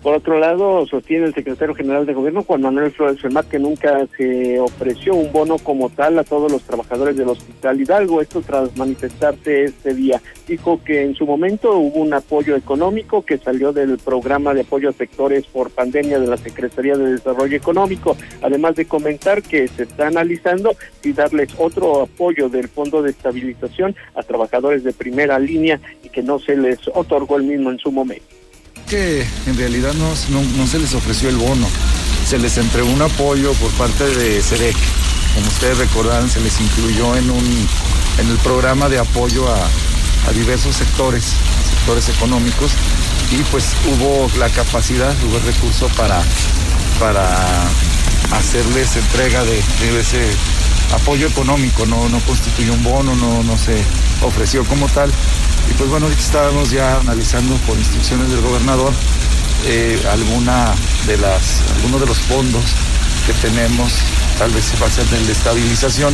Por 0.03 0.15
otro 0.15 0.37
lado, 0.37 0.85
sostiene 0.85 1.27
el 1.27 1.33
secretario 1.33 1.73
general 1.73 2.05
de 2.05 2.13
gobierno, 2.13 2.43
Juan 2.43 2.59
Manuel 2.59 2.91
Flores 2.91 3.21
Fermat, 3.21 3.47
que 3.47 3.57
nunca 3.57 4.05
se 4.17 4.59
ofreció 4.59 5.15
un 5.15 5.31
bono 5.31 5.57
como 5.57 5.89
tal 5.89 6.19
a 6.19 6.25
todos 6.25 6.51
los 6.51 6.61
trabajadores 6.63 7.15
del 7.15 7.29
Hospital 7.29 7.79
Hidalgo, 7.79 8.21
esto 8.21 8.41
tras 8.41 8.75
manifestarse 8.75 9.63
este 9.63 9.93
día. 9.93 10.21
Dijo 10.45 10.83
que 10.83 11.03
en 11.03 11.15
su 11.15 11.25
momento 11.25 11.77
hubo 11.77 12.01
un 12.01 12.13
apoyo 12.13 12.57
económico 12.57 13.21
que 13.21 13.37
salió 13.37 13.71
del 13.71 13.97
programa 13.97 14.53
de 14.53 14.61
apoyo 14.61 14.89
a 14.89 14.91
sectores 14.91 15.45
por 15.45 15.71
pandemia 15.71 16.19
de 16.19 16.27
la 16.27 16.35
Secretaría 16.35 16.97
de 16.97 17.13
Desarrollo 17.13 17.55
Económico, 17.55 18.17
además 18.41 18.75
de 18.75 18.85
comentar 18.85 19.41
que 19.41 19.69
se 19.69 19.83
está 19.83 20.07
analizando 20.07 20.75
si 21.01 21.13
darles 21.13 21.55
otro 21.57 22.01
apoyo 22.01 22.49
del 22.49 22.67
Fondo 22.67 23.01
de 23.01 23.11
Estabilización 23.11 23.95
a 24.15 24.23
trabajadores 24.23 24.83
de 24.83 24.91
primera 24.91 25.39
línea 25.39 25.79
y 26.03 26.09
que 26.09 26.23
no 26.23 26.39
se 26.39 26.57
les 26.57 26.89
otorgó 26.89 27.37
el 27.37 27.43
mismo 27.43 27.71
en 27.71 27.79
su 27.79 27.89
momento 27.89 28.42
que 28.93 29.27
en 29.47 29.57
realidad 29.57 29.95
no, 29.95 30.13
no, 30.55 30.67
se 30.67 30.77
les 30.77 30.93
ofreció 30.93 31.27
el 31.27 31.37
bono, 31.37 31.67
se 32.27 32.37
les 32.37 32.59
entregó 32.59 32.91
un 32.91 33.01
apoyo 33.01 33.51
por 33.53 33.71
parte 33.71 34.03
de 34.03 34.39
SEDEC. 34.39 34.75
Como 35.33 35.47
ustedes 35.47 35.79
recordarán, 35.79 36.29
se 36.29 36.39
les 36.41 36.61
incluyó 36.61 37.15
en, 37.15 37.31
un, 37.31 37.67
en 38.19 38.29
el 38.29 38.37
programa 38.43 38.89
de 38.89 38.99
apoyo 38.99 39.51
a, 39.51 40.31
diversos 40.33 40.75
sectores, 40.75 41.25
sectores 41.75 42.07
económicos, 42.09 42.73
y 43.31 43.41
pues 43.49 43.73
hubo 43.87 44.29
la 44.37 44.47
capacidad, 44.49 45.15
hubo 45.23 45.37
el 45.37 45.43
recurso 45.43 45.87
para, 45.97 46.21
para 46.99 47.25
hacerles 48.31 48.95
entrega 48.95 49.43
de, 49.43 49.57
ese 49.99 50.21
apoyo 50.91 51.27
económico, 51.27 51.85
no, 51.85 52.09
no 52.09 52.19
constituyó 52.21 52.73
un 52.73 52.83
bono, 52.83 53.15
no, 53.15 53.43
no 53.43 53.57
se 53.57 53.75
ofreció 54.21 54.63
como 54.65 54.87
tal. 54.89 55.09
Y 55.69 55.73
pues 55.75 55.89
bueno, 55.89 56.05
ahorita 56.07 56.21
estábamos 56.21 56.71
ya 56.71 56.99
analizando 56.99 57.55
por 57.67 57.77
instrucciones 57.77 58.29
del 58.29 58.41
gobernador 58.41 58.93
eh, 59.65 59.97
alguna 60.11 60.73
de 61.07 61.17
las, 61.17 61.61
algunos 61.75 62.01
de 62.01 62.07
los 62.07 62.17
fondos 62.19 62.63
que 63.25 63.33
tenemos, 63.47 63.93
tal 64.37 64.51
vez 64.51 64.65
se 64.65 64.77
base 64.77 65.01
en 65.01 65.25
de 65.25 65.31
estabilización, 65.31 66.13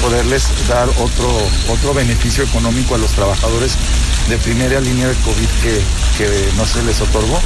poderles 0.00 0.44
dar 0.68 0.88
otro, 0.88 1.30
otro 1.68 1.94
beneficio 1.94 2.44
económico 2.44 2.94
a 2.94 2.98
los 2.98 3.10
trabajadores 3.12 3.72
de 4.28 4.36
primera 4.38 4.80
línea 4.80 5.08
de 5.08 5.14
COVID 5.14 5.48
que, 5.62 5.80
que 6.18 6.48
no 6.56 6.64
se 6.64 6.82
les 6.84 7.00
otorgó. 7.00 7.40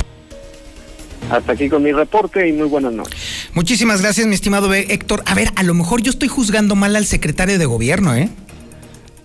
Hasta 1.31 1.53
aquí 1.53 1.69
con 1.69 1.83
mi 1.83 1.93
reporte 1.93 2.47
y 2.47 2.53
muy 2.53 2.69
buenas 2.69 2.93
noches. 2.93 3.38
Muchísimas 3.55 4.03
gracias, 4.03 4.27
mi 4.27 4.35
estimado 4.35 4.73
Héctor. 4.73 5.23
A 5.27 5.35
ver, 5.35 5.53
a 5.57 5.63
lo 5.63 5.75
mejor 5.75 6.03
yo 6.03 6.11
estoy 6.11 6.29
juzgando 6.29 6.77
mal 6.77 6.97
al 6.97 7.07
secretario 7.07 7.59
de 7.59 7.67
gobierno, 7.67 8.15
¿eh? 8.15 8.29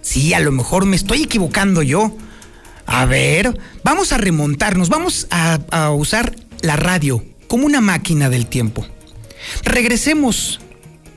Sí, 0.02 0.34
a 0.34 0.40
lo 0.40 0.52
mejor 0.52 0.86
me 0.86 0.96
estoy 0.96 1.24
equivocando 1.24 1.82
yo. 1.82 2.16
A 2.86 3.06
ver, 3.06 3.58
vamos 3.84 4.12
a 4.12 4.18
remontarnos, 4.18 4.90
vamos 4.90 5.28
a, 5.32 5.90
usar 5.92 6.36
la 6.62 6.76
radio 6.76 7.24
como 7.48 7.66
una 7.66 7.82
máquina 7.82 8.30
del 8.30 8.48
tiempo. 8.48 8.86
Regresemos, 9.64 10.60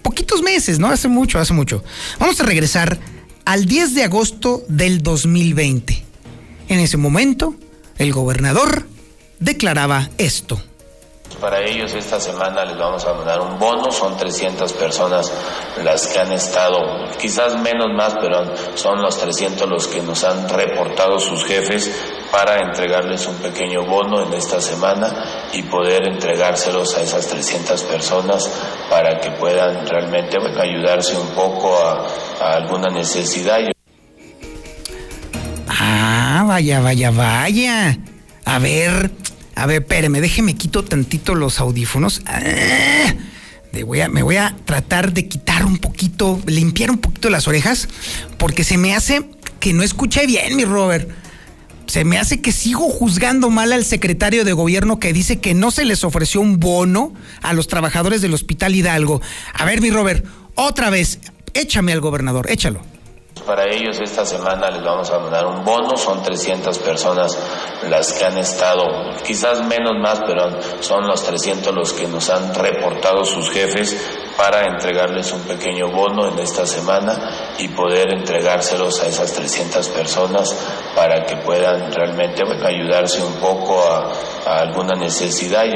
poquitos 0.03 0.43
meses, 0.43 0.79
¿no? 0.79 0.89
Hace 0.89 1.09
mucho, 1.09 1.39
hace 1.39 1.53
mucho. 1.53 1.83
Vamos 2.19 2.41
a 2.41 2.45
regresar 2.45 2.99
al 3.45 3.67
10 3.67 3.95
de 3.95 4.05
agosto 4.05 4.65
del 4.69 5.03
2020. 5.03 6.05
En 6.69 6.79
ese 6.79 6.97
momento, 6.97 7.57
el 7.99 8.13
gobernador 8.13 8.87
declaraba 9.41 10.11
esto. 10.19 10.63
Para 11.41 11.61
ellos 11.61 11.93
esta 11.95 12.19
semana 12.19 12.65
les 12.65 12.79
vamos 12.79 13.05
a 13.05 13.13
mandar 13.13 13.41
un 13.41 13.59
bono, 13.59 13.91
son 13.91 14.17
300 14.17 14.73
personas 14.73 15.31
las 15.85 16.07
que 16.07 16.19
han 16.19 16.33
estado, 16.33 16.79
quizás 17.21 17.57
menos 17.61 17.89
más, 17.95 18.15
pero 18.21 18.55
son 18.75 19.03
los 19.03 19.19
300 19.19 19.69
los 19.69 19.87
que 19.87 20.01
nos 20.01 20.25
han 20.25 20.49
reportado 20.49 21.19
sus 21.19 21.45
jefes 21.45 21.91
para 22.33 22.59
entregarles 22.59 23.27
un 23.27 23.37
pequeño 23.37 23.85
bono 23.85 24.23
en 24.23 24.33
esta 24.33 24.63
semana 24.63 25.49
y 25.53 25.63
poder 25.65 26.09
entregárselos 26.09 26.97
a 26.97 27.03
esas 27.03 27.27
300 27.27 27.83
personas 27.83 28.51
para 28.89 29.21
que 29.21 29.31
puedan 29.33 29.87
realmente 29.87 30.39
ayudarse 30.59 31.17
un 31.17 31.29
poco 31.35 31.77
a, 31.79 32.07
a 32.41 32.57
alguna 32.57 32.89
necesidad. 32.89 33.59
Ah, 35.69 36.45
vaya, 36.47 36.81
vaya, 36.81 37.11
vaya. 37.11 37.99
A 38.45 38.59
ver, 38.59 39.11
a 39.57 39.67
ver, 39.67 39.83
espéreme, 39.83 40.21
déjeme 40.21 40.55
quito 40.55 40.85
tantito 40.85 41.35
los 41.35 41.61
audífonos. 41.61 42.21
Ah, 42.27 43.15
me 43.73 43.83
voy 44.23 44.37
a 44.37 44.57
tratar 44.65 45.13
de 45.13 45.29
quitar 45.29 45.65
un 45.65 45.79
poquito, 45.79 46.41
limpiar 46.47 46.91
un 46.91 46.99
poquito 46.99 47.31
las 47.31 47.49
orejas, 47.49 47.89
porque 48.39 48.65
se 48.65 48.77
me 48.79 48.95
hace 48.95 49.29
que 49.59 49.73
no 49.73 49.83
escuché 49.83 50.27
bien, 50.27 50.57
mi 50.57 50.65
Robert. 50.65 51.09
Se 51.87 52.05
me 52.05 52.19
hace 52.19 52.41
que 52.41 52.53
sigo 52.53 52.89
juzgando 52.91 53.49
mal 53.49 53.73
al 53.73 53.85
secretario 53.85 54.45
de 54.45 54.53
gobierno 54.53 54.99
que 54.99 55.13
dice 55.13 55.41
que 55.41 55.55
no 55.55 55.71
se 55.71 55.85
les 55.85 56.05
ofreció 56.05 56.41
un 56.41 56.61
bono 56.61 57.15
a 57.43 57.53
los 57.53 57.67
trabajadores 57.67 58.21
del 58.21 58.35
Hospital 58.35 58.75
Hidalgo. 58.75 59.23
A 59.55 59.65
ver, 59.65 59.81
mi 59.81 59.91
Robert, 59.91 60.25
otra 60.55 60.91
vez, 60.91 61.21
échame 61.55 61.93
al 61.93 62.01
gobernador, 62.01 62.51
échalo. 62.51 62.83
Para 63.47 63.73
ellos 63.73 64.01
esta 64.01 64.27
semana 64.27 64.69
les 64.71 64.83
vamos 64.83 65.09
a 65.13 65.21
mandar 65.21 65.47
un 65.47 65.65
bono, 65.65 65.97
son 65.97 66.21
300 66.21 66.81
personas 66.81 67.39
las 67.89 68.13
que 68.13 68.25
han 68.25 68.37
estado, 68.39 68.85
quizás 69.25 69.63
menos 69.63 69.93
más, 70.01 70.21
pero 70.27 70.61
son 70.81 71.07
los 71.07 71.23
300 71.23 71.73
los 71.73 71.93
que 71.93 72.09
nos 72.09 72.29
han 72.29 72.53
reportado 72.53 73.25
sus 73.25 73.49
jefes 73.51 73.97
para 74.37 74.65
entregarles 74.65 75.33
un 75.33 75.43
pequeño 75.43 75.93
bono 75.93 76.27
en 76.27 76.41
esta 76.41 76.67
semana 76.67 77.55
y 77.59 77.69
poder 77.69 78.13
entregárselos 78.13 79.01
a 79.05 79.07
esas 79.07 79.33
300 79.33 79.89
personas 79.91 80.53
para 80.97 81.25
que 81.25 81.37
puedan 81.37 81.93
realmente 81.93 82.43
ayudarse 82.65 83.23
un 83.23 83.35
poco 83.35 83.81
a 84.45 84.61
alguna 84.61 84.97
necesidad. 84.97 85.67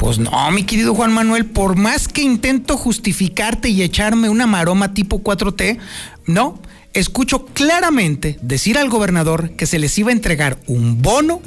Pues 0.00 0.18
no, 0.18 0.50
mi 0.50 0.64
querido 0.64 0.94
Juan 0.94 1.12
Manuel, 1.12 1.44
por 1.44 1.76
más 1.76 2.08
que 2.08 2.22
intento 2.22 2.78
justificarte 2.78 3.68
y 3.68 3.82
echarme 3.82 4.30
una 4.30 4.46
maroma 4.46 4.94
tipo 4.94 5.22
4T, 5.22 5.78
no, 6.24 6.58
escucho 6.94 7.44
claramente 7.44 8.38
decir 8.40 8.78
al 8.78 8.88
gobernador 8.88 9.50
que 9.50 9.66
se 9.66 9.78
les 9.78 9.98
iba 9.98 10.08
a 10.08 10.14
entregar 10.14 10.56
un 10.66 11.02
bono 11.02 11.42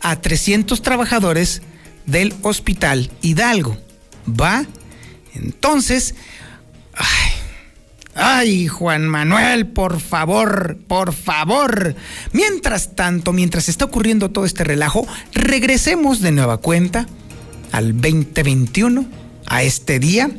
a 0.00 0.16
300 0.16 0.82
trabajadores 0.82 1.62
del 2.04 2.34
hospital 2.42 3.08
Hidalgo. 3.22 3.76
¿Va? 4.28 4.66
Entonces, 5.36 6.16
Ay. 6.94 7.32
Ay, 8.16 8.66
Juan 8.66 9.06
Manuel, 9.06 9.68
por 9.68 10.00
favor, 10.00 10.76
por 10.88 11.12
favor. 11.12 11.94
Mientras 12.32 12.96
tanto, 12.96 13.32
mientras 13.32 13.68
está 13.68 13.84
ocurriendo 13.84 14.32
todo 14.32 14.44
este 14.44 14.64
relajo, 14.64 15.06
regresemos 15.32 16.20
de 16.20 16.32
nueva 16.32 16.58
cuenta 16.58 17.06
al 17.72 17.94
2021, 18.00 19.06
a 19.46 19.62
este 19.62 19.98
día, 19.98 20.30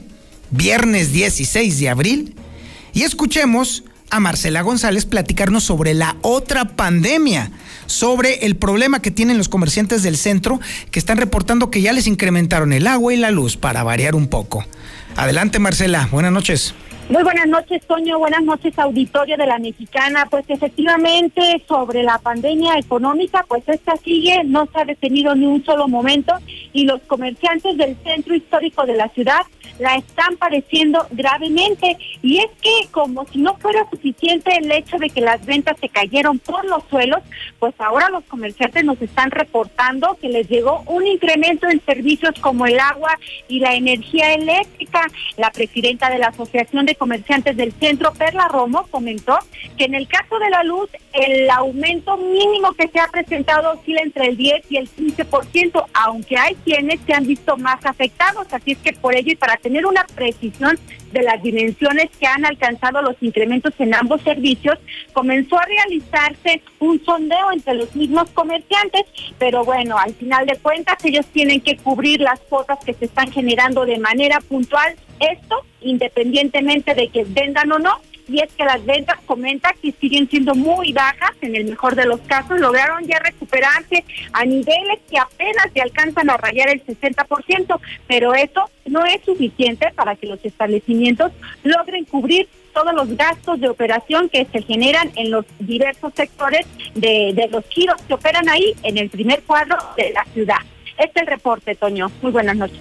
viernes 0.52 1.12
16 1.12 1.80
de 1.80 1.90
abril, 1.90 2.36
y 2.94 3.02
escuchemos 3.02 3.84
a 4.12 4.20
Marcela 4.20 4.62
González 4.62 5.06
platicarnos 5.06 5.64
sobre 5.64 5.96
la 5.96 6.16
otra 6.22 6.76
pandemia, 6.76 7.52
sobre 7.88 8.46
el 8.46 8.56
problema 8.56 9.02
que 9.02 9.10
tienen 9.10 9.40
los 9.40 9.50
comerciantes 9.50 10.04
del 10.04 10.18
centro 10.18 10.60
que 10.92 11.00
están 11.00 11.18
reportando 11.18 11.72
que 11.72 11.82
ya 11.82 11.92
les 11.94 12.06
incrementaron 12.06 12.72
el 12.74 12.86
agua 12.86 13.14
y 13.14 13.18
la 13.18 13.32
luz 13.32 13.58
para 13.58 13.84
variar 13.84 14.14
un 14.14 14.28
poco. 14.28 14.64
Adelante 15.16 15.58
Marcela, 15.58 16.08
buenas 16.12 16.32
noches. 16.32 16.76
Muy 17.10 17.22
buenas 17.22 17.48
noches, 17.48 17.86
Toño. 17.86 18.18
Buenas 18.18 18.44
noches, 18.44 18.80
auditorio 18.80 19.36
de 19.36 19.46
la 19.46 19.60
Mexicana. 19.60 20.26
Pues 20.30 20.46
efectivamente, 20.48 21.62
sobre 21.68 22.02
la 22.02 22.18
pandemia 22.18 22.78
económica, 22.78 23.46
pues 23.48 23.68
esta 23.68 23.98
sigue, 23.98 24.44
no 24.46 24.68
se 24.68 24.80
ha 24.80 24.86
detenido 24.86 25.36
ni 25.36 25.46
un 25.46 25.64
solo 25.66 25.90
momento 25.90 26.34
y 26.72 26.86
los 26.86 27.02
comerciantes 27.02 27.78
del 27.78 27.98
centro 28.04 28.34
histórico 28.36 28.86
de 28.86 28.96
la 28.96 29.10
ciudad 29.10 29.42
la 29.80 29.96
están 29.96 30.38
padeciendo 30.38 31.06
gravemente. 31.12 31.98
Y 32.22 32.40
es 32.40 32.50
que 32.62 32.88
como 32.92 33.26
si 33.28 33.40
no 33.40 33.56
fuera 33.58 33.88
suficiente 33.90 34.56
el 34.58 34.72
hecho 34.72 34.98
de 34.98 35.10
que 35.10 35.22
las 35.22 35.46
ventas 35.46 35.78
se 35.80 35.90
cayeron 35.90 36.40
por 36.40 36.66
los 36.66 36.84
suelos, 36.90 37.20
pues 37.60 37.74
ahora 37.80 38.10
los 38.10 38.24
comerciantes 38.26 38.84
nos 38.84 39.02
están 39.02 39.32
reportando 39.32 40.18
que 40.22 40.30
les 40.30 40.48
llegó 40.50 40.84
un 40.88 41.06
incremento 41.06 41.68
en 41.68 41.84
servicios 41.86 42.34
como 42.40 42.66
el 42.66 42.80
agua 42.80 43.18
y 43.48 43.60
la 43.60 43.76
energía 43.76 44.34
eléctrica. 44.34 45.08
La 45.38 45.52
presidenta 45.52 46.10
de 46.10 46.20
la 46.20 46.28
Asociación 46.28 46.86
de 46.86 46.96
Comerciantes 46.96 47.56
del 47.58 47.74
Centro, 47.74 48.14
Perla 48.14 48.48
Romo, 48.48 48.88
comentó 48.90 49.38
que 49.78 49.86
en 49.86 49.96
el 49.96 50.08
caso 50.08 50.40
de 50.40 50.50
la 50.50 50.64
luz, 50.64 50.90
el 51.14 51.50
aumento 51.50 52.18
mínimo 52.18 52.74
que 52.74 52.88
se 52.88 53.00
ha 53.00 53.08
presentado 53.08 53.72
oscila 53.72 54.02
entre 54.02 54.28
el 54.28 54.38
10 54.38 54.72
y 54.72 54.78
el 54.78 54.90
15%, 54.90 55.86
aunque 55.94 56.38
hay 56.38 56.56
quienes 56.64 57.00
se 57.06 57.14
han 57.14 57.26
visto 57.26 57.58
más 57.58 57.86
afectados. 57.86 58.48
Así 58.52 58.72
es 58.72 58.78
que 58.80 58.94
por 58.94 59.16
ello 59.16 59.32
y 59.32 59.36
para 59.36 59.58
tener 59.64 59.86
una 59.86 60.06
precisión 60.16 60.78
de 61.12 61.24
las 61.24 61.42
dimensiones 61.42 62.10
que 62.20 62.28
han 62.28 62.46
alcanzado 62.46 63.02
los 63.02 63.16
incrementos 63.22 63.74
en 63.80 63.94
ambos 63.94 64.22
servicios, 64.22 64.78
comenzó 65.14 65.58
a 65.58 65.66
realizarse 65.66 66.62
un 66.80 67.04
sondeo 67.04 67.52
entre 67.52 67.76
los 67.76 67.96
mismos 67.96 68.30
comerciantes, 68.32 69.04
pero 69.40 69.64
bueno, 69.64 69.98
al 69.98 70.14
final 70.14 70.46
de 70.46 70.58
cuentas 70.58 71.04
ellos 71.06 71.26
tienen 71.28 71.62
que 71.62 71.78
cubrir 71.78 72.20
las 72.22 72.40
cuotas 72.42 72.84
que 72.84 72.94
se 72.94 73.06
están 73.06 73.32
generando 73.32 73.86
de 73.86 74.00
manera 74.00 74.40
puntual, 74.42 74.96
esto 75.20 75.64
independientemente 75.82 76.94
de 76.96 77.08
que 77.10 77.24
vendan 77.26 77.72
o 77.72 77.80
no, 77.80 78.00
y 78.28 78.40
es 78.40 78.52
que 78.54 78.66
las 78.66 78.86
ventas 78.86 79.20
comenta 79.26 79.74
que 79.82 79.92
siguen 79.92 80.30
siendo 80.30 80.56
muy 80.56 80.94
bajas, 80.94 81.32
en 81.42 81.56
el 81.56 81.66
mejor 81.66 81.96
de 81.96 82.06
los 82.06 82.20
casos 82.22 82.60
lograron 82.60 83.06
ya 83.06 83.20
recuperarse 83.20 84.04
a 84.32 84.46
niveles 84.46 85.00
que 85.10 85.18
apenas 85.18 85.68
se 85.74 85.82
alcanzan 85.82 86.30
a 86.30 86.38
rayar 86.38 86.70
el 86.70 86.84
60%, 86.86 87.80
pero 88.08 88.34
eso 88.34 88.70
no 88.86 89.06
es 89.06 89.22
suficiente 89.24 89.92
para 89.96 90.16
que 90.16 90.28
los 90.28 90.44
establecimientos 90.44 91.32
logren 91.64 92.06
cubrir 92.06 92.48
todos 92.74 92.94
los 92.94 93.16
gastos 93.16 93.60
de 93.60 93.70
operación 93.70 94.30
que 94.30 94.46
se 94.52 94.62
generan 94.64 95.12
en 95.16 95.32
los 95.32 95.46
diversos 95.60 96.12
sectores 96.16 96.66
de, 96.96 97.48
los 97.52 97.64
giros 97.70 98.02
que 98.08 98.16
operan 98.16 98.50
ahí 98.50 98.74
en 98.84 98.98
el 98.98 99.10
primer 99.10 99.44
cuadro 99.44 99.78
de 99.96 100.12
la 100.12 100.26
ciudad. 100.34 100.58
Este 100.98 101.20
es 101.20 101.22
el 101.22 101.28
reporte, 101.28 101.76
Toño. 101.76 102.12
Muy 102.22 102.32
buenas 102.32 102.56
noches. 102.56 102.80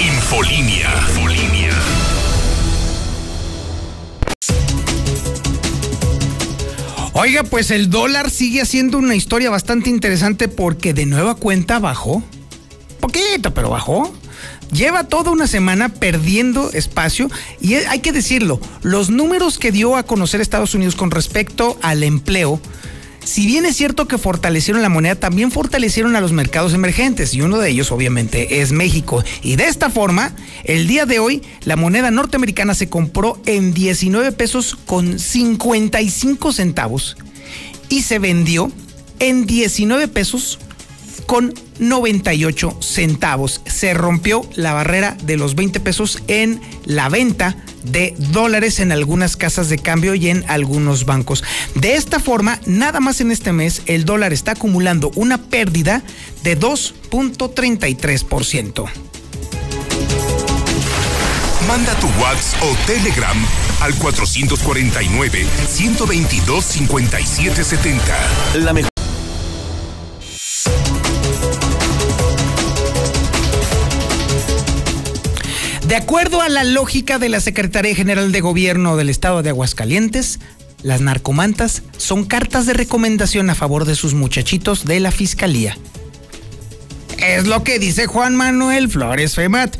Infolinia. 0.00 0.90
Infolinia. 1.08 1.71
Oiga, 7.14 7.44
pues 7.44 7.70
el 7.70 7.90
dólar 7.90 8.30
sigue 8.30 8.62
haciendo 8.62 8.98
una 8.98 9.14
historia 9.14 9.50
bastante 9.50 9.90
interesante 9.90 10.48
porque 10.48 10.94
de 10.94 11.06
nueva 11.06 11.34
cuenta 11.34 11.78
bajó. 11.78 12.22
Poquito, 13.00 13.52
pero 13.52 13.70
bajó. 13.70 14.12
Lleva 14.72 15.04
toda 15.04 15.30
una 15.30 15.46
semana 15.46 15.90
perdiendo 15.90 16.70
espacio 16.72 17.30
y 17.60 17.74
hay 17.74 18.00
que 18.00 18.12
decirlo, 18.12 18.58
los 18.80 19.10
números 19.10 19.58
que 19.58 19.70
dio 19.70 19.96
a 19.96 20.02
conocer 20.04 20.40
Estados 20.40 20.74
Unidos 20.74 20.96
con 20.96 21.10
respecto 21.10 21.78
al 21.82 22.02
empleo 22.02 22.58
si 23.24 23.46
bien 23.46 23.64
es 23.66 23.76
cierto 23.76 24.08
que 24.08 24.18
fortalecieron 24.18 24.82
la 24.82 24.88
moneda, 24.88 25.14
también 25.14 25.50
fortalecieron 25.50 26.16
a 26.16 26.20
los 26.20 26.32
mercados 26.32 26.74
emergentes 26.74 27.34
y 27.34 27.42
uno 27.42 27.58
de 27.58 27.70
ellos 27.70 27.92
obviamente 27.92 28.60
es 28.60 28.72
México. 28.72 29.22
Y 29.42 29.56
de 29.56 29.66
esta 29.66 29.90
forma, 29.90 30.34
el 30.64 30.86
día 30.86 31.06
de 31.06 31.18
hoy, 31.18 31.42
la 31.64 31.76
moneda 31.76 32.10
norteamericana 32.10 32.74
se 32.74 32.88
compró 32.88 33.40
en 33.46 33.74
19 33.74 34.32
pesos 34.32 34.76
con 34.86 35.18
55 35.18 36.52
centavos 36.52 37.16
y 37.88 38.02
se 38.02 38.18
vendió 38.18 38.72
en 39.18 39.46
19 39.46 40.08
pesos 40.08 40.58
con 41.26 41.54
98 41.78 42.76
centavos. 42.80 43.60
Se 43.66 43.94
rompió 43.94 44.42
la 44.54 44.72
barrera 44.72 45.16
de 45.22 45.36
los 45.36 45.54
20 45.54 45.80
pesos 45.80 46.22
en 46.26 46.60
la 46.84 47.08
venta 47.08 47.56
de 47.84 48.14
dólares 48.18 48.80
en 48.80 48.90
algunas 48.92 49.36
casas 49.36 49.68
de 49.68 49.78
cambio 49.78 50.14
y 50.14 50.28
en 50.28 50.44
algunos 50.48 51.04
bancos. 51.04 51.44
De 51.74 51.94
esta 51.94 52.20
forma, 52.20 52.58
nada 52.66 53.00
más 53.00 53.20
en 53.20 53.30
este 53.30 53.52
mes, 53.52 53.82
el 53.86 54.04
dólar 54.04 54.32
está 54.32 54.52
acumulando 54.52 55.10
una 55.14 55.38
pérdida 55.38 56.02
de 56.42 56.58
2.33%. 56.58 58.88
Manda 61.68 61.94
tu 62.00 62.08
WhatsApp 62.20 62.62
o 62.62 62.74
Telegram 62.86 63.36
al 63.80 63.94
449 63.94 65.46
122 65.68 66.64
5770. 66.64 68.56
La 68.56 68.72
mejor 68.72 68.91
De 75.92 75.96
acuerdo 75.96 76.40
a 76.40 76.48
la 76.48 76.64
lógica 76.64 77.18
de 77.18 77.28
la 77.28 77.38
Secretaría 77.38 77.94
General 77.94 78.32
de 78.32 78.40
Gobierno 78.40 78.96
del 78.96 79.10
Estado 79.10 79.42
de 79.42 79.50
Aguascalientes, 79.50 80.40
las 80.82 81.02
narcomantas 81.02 81.82
son 81.98 82.24
cartas 82.24 82.64
de 82.64 82.72
recomendación 82.72 83.50
a 83.50 83.54
favor 83.54 83.84
de 83.84 83.94
sus 83.94 84.14
muchachitos 84.14 84.86
de 84.86 85.00
la 85.00 85.10
Fiscalía. 85.10 85.76
Es 87.18 87.46
lo 87.46 87.62
que 87.62 87.78
dice 87.78 88.06
Juan 88.06 88.34
Manuel 88.34 88.88
Flores 88.88 89.34
Femat. 89.34 89.76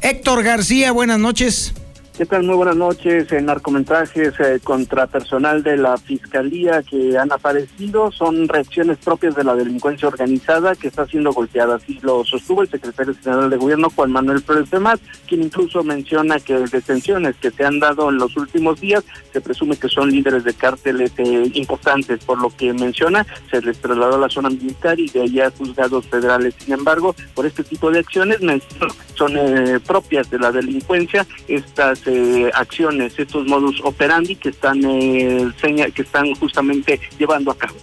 Héctor 0.00 0.42
García, 0.42 0.90
buenas 0.90 1.20
noches. 1.20 1.74
¿Qué 2.16 2.26
tal? 2.26 2.42
Muy 2.42 2.56
buenas 2.56 2.76
noches. 2.76 3.32
En 3.32 3.46
narcomensajes 3.46 4.38
eh, 4.38 4.60
contra 4.62 5.06
personal 5.06 5.62
de 5.62 5.78
la 5.78 5.96
Fiscalía 5.96 6.82
que 6.82 7.16
han 7.16 7.32
aparecido 7.32 8.12
son 8.12 8.48
reacciones 8.48 8.98
propias 8.98 9.34
de 9.34 9.44
la 9.44 9.54
delincuencia 9.54 10.08
organizada 10.08 10.74
que 10.74 10.88
está 10.88 11.06
siendo 11.06 11.32
golpeada. 11.32 11.76
Así 11.76 11.98
lo 12.02 12.22
sostuvo 12.22 12.60
el 12.60 12.68
secretario 12.68 13.14
general 13.14 13.48
de 13.48 13.56
Gobierno, 13.56 13.88
Juan 13.88 14.12
Manuel 14.12 14.42
Pérez 14.42 14.70
Más, 14.78 15.00
quien 15.26 15.42
incluso 15.42 15.82
menciona 15.82 16.38
que 16.38 16.58
detenciones 16.58 17.34
que 17.36 17.50
se 17.50 17.64
han 17.64 17.80
dado 17.80 18.10
en 18.10 18.18
los 18.18 18.36
últimos 18.36 18.78
días 18.78 19.02
se 19.32 19.40
presume 19.40 19.78
que 19.78 19.88
son 19.88 20.10
líderes 20.10 20.44
de 20.44 20.52
cárteles 20.52 21.12
eh, 21.16 21.50
importantes. 21.54 22.22
Por 22.26 22.38
lo 22.42 22.54
que 22.54 22.74
menciona, 22.74 23.26
se 23.50 23.62
les 23.62 23.80
trasladó 23.80 24.16
a 24.16 24.18
la 24.18 24.28
zona 24.28 24.50
militar 24.50 25.00
y 25.00 25.08
de 25.08 25.22
allá 25.22 25.46
a 25.46 25.50
juzgados 25.50 26.06
federales. 26.08 26.54
Sin 26.58 26.74
embargo, 26.74 27.16
por 27.34 27.46
este 27.46 27.64
tipo 27.64 27.90
de 27.90 28.00
acciones 28.00 28.38
son 29.14 29.32
eh, 29.38 29.80
propias 29.86 30.28
de 30.30 30.38
la 30.38 30.52
delincuencia 30.52 31.26
estas 31.48 32.01
eh, 32.06 32.50
acciones, 32.54 33.14
estos 33.18 33.46
modus 33.46 33.80
operandi 33.84 34.36
que 34.36 34.50
están 34.50 34.80
eh, 34.84 35.50
que 35.94 36.02
están 36.02 36.34
justamente 36.34 37.00
llevando 37.18 37.50
a 37.50 37.56
cabo. 37.56 37.76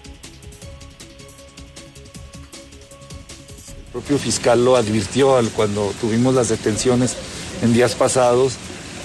El 3.85 3.91
propio 3.93 4.17
fiscal 4.17 4.63
lo 4.63 4.75
advirtió 4.75 5.39
cuando 5.55 5.93
tuvimos 5.99 6.35
las 6.35 6.49
detenciones 6.49 7.17
en 7.61 7.73
días 7.73 7.95
pasados 7.95 8.57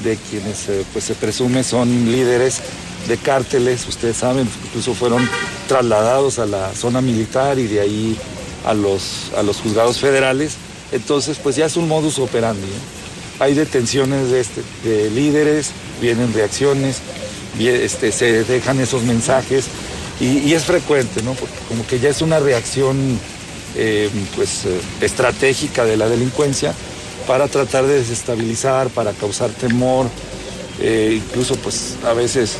de 0.02 0.16
quienes 0.16 0.68
eh, 0.68 0.84
pues 0.92 1.04
se 1.04 1.14
presume 1.14 1.64
son 1.64 1.88
líderes 2.10 2.60
de 3.08 3.16
cárteles, 3.16 3.86
ustedes 3.86 4.16
saben, 4.16 4.48
incluso 4.66 4.94
fueron 4.94 5.28
trasladados 5.68 6.38
a 6.38 6.46
la 6.46 6.74
zona 6.74 7.00
militar 7.00 7.58
y 7.58 7.66
de 7.66 7.80
ahí 7.80 8.16
a 8.64 8.74
los, 8.74 9.30
a 9.36 9.42
los 9.42 9.58
juzgados 9.58 10.00
federales. 10.00 10.56
Entonces, 10.92 11.38
pues 11.42 11.56
ya 11.56 11.66
es 11.66 11.76
un 11.76 11.88
modus 11.88 12.18
operandi 12.18 12.68
hay 13.38 13.54
detenciones 13.54 14.30
de, 14.30 14.40
este, 14.40 14.62
de 14.84 15.10
líderes, 15.10 15.70
vienen 16.00 16.32
reacciones, 16.32 17.00
este, 17.58 18.12
se 18.12 18.44
dejan 18.44 18.80
esos 18.80 19.02
mensajes 19.02 19.66
y, 20.20 20.52
es 20.52 20.64
frecuente, 20.64 21.22
¿no? 21.22 21.34
Porque 21.34 21.54
como 21.68 21.86
que 21.86 21.98
ya 21.98 22.08
es 22.08 22.22
una 22.22 22.38
reacción 22.38 23.18
eh, 23.76 24.08
pues, 24.36 24.64
eh, 24.66 24.80
estratégica 25.00 25.84
de 25.84 25.96
la 25.96 26.08
delincuencia 26.08 26.72
para 27.26 27.48
tratar 27.48 27.86
de 27.86 27.94
desestabilizar, 27.94 28.88
para 28.90 29.12
causar 29.12 29.50
temor, 29.50 30.06
eh, 30.80 31.20
incluso 31.24 31.56
pues 31.56 31.96
a 32.04 32.12
veces 32.12 32.56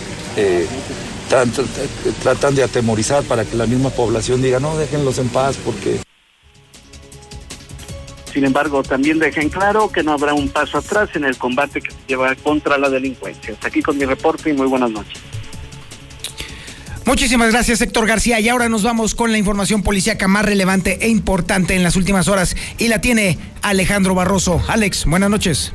tratan 2.23 2.55
de 2.55 2.63
atemorizar 2.63 3.23
para 3.25 3.45
que 3.45 3.57
la 3.57 3.67
misma 3.67 3.91
población 3.91 4.43
diga, 4.43 4.59
no, 4.59 4.77
déjenlos 4.77 5.19
en 5.19 5.29
paz 5.29 5.57
porque 5.65 6.04
Sin 8.35 8.45
embargo, 8.45 8.83
también 8.83 9.21
dejan 9.21 9.49
claro 9.49 9.93
que 9.93 10.03
no 10.03 10.13
habrá 10.13 10.35
un 10.35 10.49
paso 10.49 10.79
atrás 10.79 11.09
en 11.15 11.25
el 11.25 11.39
combate 11.39 11.81
que 11.81 11.93
se 11.93 11.97
lleva 12.09 12.35
contra 12.35 12.77
la 12.79 12.91
delincuencia. 12.91 13.55
Hasta 13.55 13.69
aquí 13.69 13.81
con 13.81 13.97
mi 13.97 14.05
reporte 14.05 14.51
y 14.51 14.55
muy 14.55 14.67
buenas 14.67 14.91
noches. 14.91 15.21
Muchísimas 17.07 17.53
gracias, 17.53 17.81
Héctor 17.81 18.09
García. 18.09 18.41
Y 18.41 18.49
ahora 18.49 18.69
nos 18.69 18.83
vamos 18.83 19.15
con 19.15 19.31
la 19.31 19.39
información 19.39 19.85
policíaca 19.85 20.27
más 20.27 20.45
relevante 20.45 20.99
e 21.01 21.09
importante 21.09 21.77
en 21.77 21.85
las 21.85 21.95
últimas 21.95 22.27
horas. 22.27 22.57
Y 22.77 22.89
la 22.89 23.01
tiene 23.01 23.39
Alejandro 23.63 24.17
Barroso. 24.17 24.61
Alex, 24.67 25.05
buenas 25.05 25.31
noches. 25.31 25.73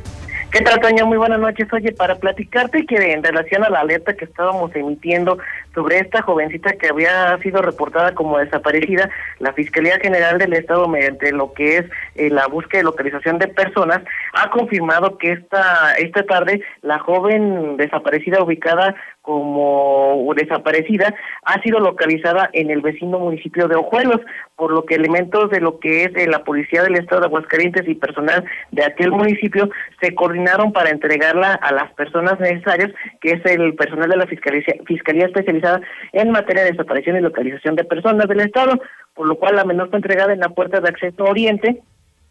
¿Qué 0.52 0.62
tal, 0.62 0.80
Toño? 0.80 1.06
Muy 1.06 1.18
buenas 1.18 1.40
noches. 1.40 1.72
Oye, 1.72 1.92
para 1.92 2.16
platicarte 2.16 2.84
que 2.88 3.14
en 3.14 3.24
relación 3.24 3.64
a 3.64 3.70
la 3.70 3.82
alerta 3.82 4.16
que 4.16 4.26
estábamos 4.26 4.76
emitiendo 4.76 5.38
sobre 5.76 6.00
esta 6.00 6.24
jovencita 6.24 6.74
que 6.74 6.88
había 6.88 7.38
sido 7.38 7.62
reportada 7.62 8.16
como 8.16 8.40
desaparecida, 8.40 9.12
la 9.38 9.54
Fiscalía 9.54 10.00
General 10.00 10.40
del 10.40 10.54
Estado, 10.54 10.88
mediante 10.88 11.32
lo 11.32 11.54
que 11.54 11.78
es 11.78 11.86
eh, 12.16 12.32
la 12.32 12.48
búsqueda 12.48 12.82
y 12.82 12.86
localización 12.86 13.38
de 13.38 13.48
personas, 13.48 14.02
ha 14.34 14.50
confirmado 14.50 15.20
que 15.20 15.34
esta, 15.34 15.94
esta 16.00 16.24
tarde 16.24 16.64
la 16.82 16.98
joven 16.98 17.78
desaparecida 17.78 18.42
ubicada 18.42 18.96
como 19.22 20.32
desaparecida 20.36 21.14
ha 21.44 21.62
sido 21.62 21.80
localizada 21.80 22.50
en 22.54 22.70
el 22.70 22.82
vecino 22.82 23.20
municipio 23.20 23.68
de 23.68 23.76
Ojuelos, 23.76 24.22
por 24.56 24.72
lo 24.72 24.86
que 24.86 24.96
elementos 24.96 25.50
de 25.50 25.60
lo 25.60 25.80
que 25.80 26.06
es 26.06 26.16
eh, 26.16 26.28
la 26.28 26.44
Policía 26.44 26.84
del 26.84 26.96
Estado 26.96 27.22
de 27.22 27.28
Aguascalientes 27.28 27.88
y 27.88 27.96
personal 27.96 28.44
de 28.72 28.84
aquel 28.84 29.12
municipio 29.12 29.70
se 30.02 30.16
coordinaron 30.16 30.72
para 30.72 30.90
entregarla 30.90 31.54
a 31.54 31.72
las 31.74 31.92
personas 31.94 32.40
necesarias, 32.40 32.92
que 33.22 33.32
es 33.32 33.46
el 33.46 33.76
personal 33.76 34.10
de 34.10 34.18
la 34.18 34.28
Fiscalía, 34.28 34.64
Fiscalía 34.86 35.26
Especializada 35.26 35.82
en 36.14 36.32
materia 36.32 36.64
de 36.64 36.72
desaparición 36.72 37.18
y 37.18 37.22
localización 37.22 37.76
de 37.76 37.84
personas 37.84 38.28
del 38.28 38.42
Estado, 38.42 38.80
por 39.14 39.28
lo 39.28 39.36
cual 39.36 39.56
la 39.56 39.66
menor 39.66 39.90
fue 39.90 39.98
entregada 39.98 40.34
en 40.34 40.40
la 40.40 40.50
puerta 40.50 40.80
de 40.80 40.90
acceso 40.90 41.24
oriente 41.24 41.82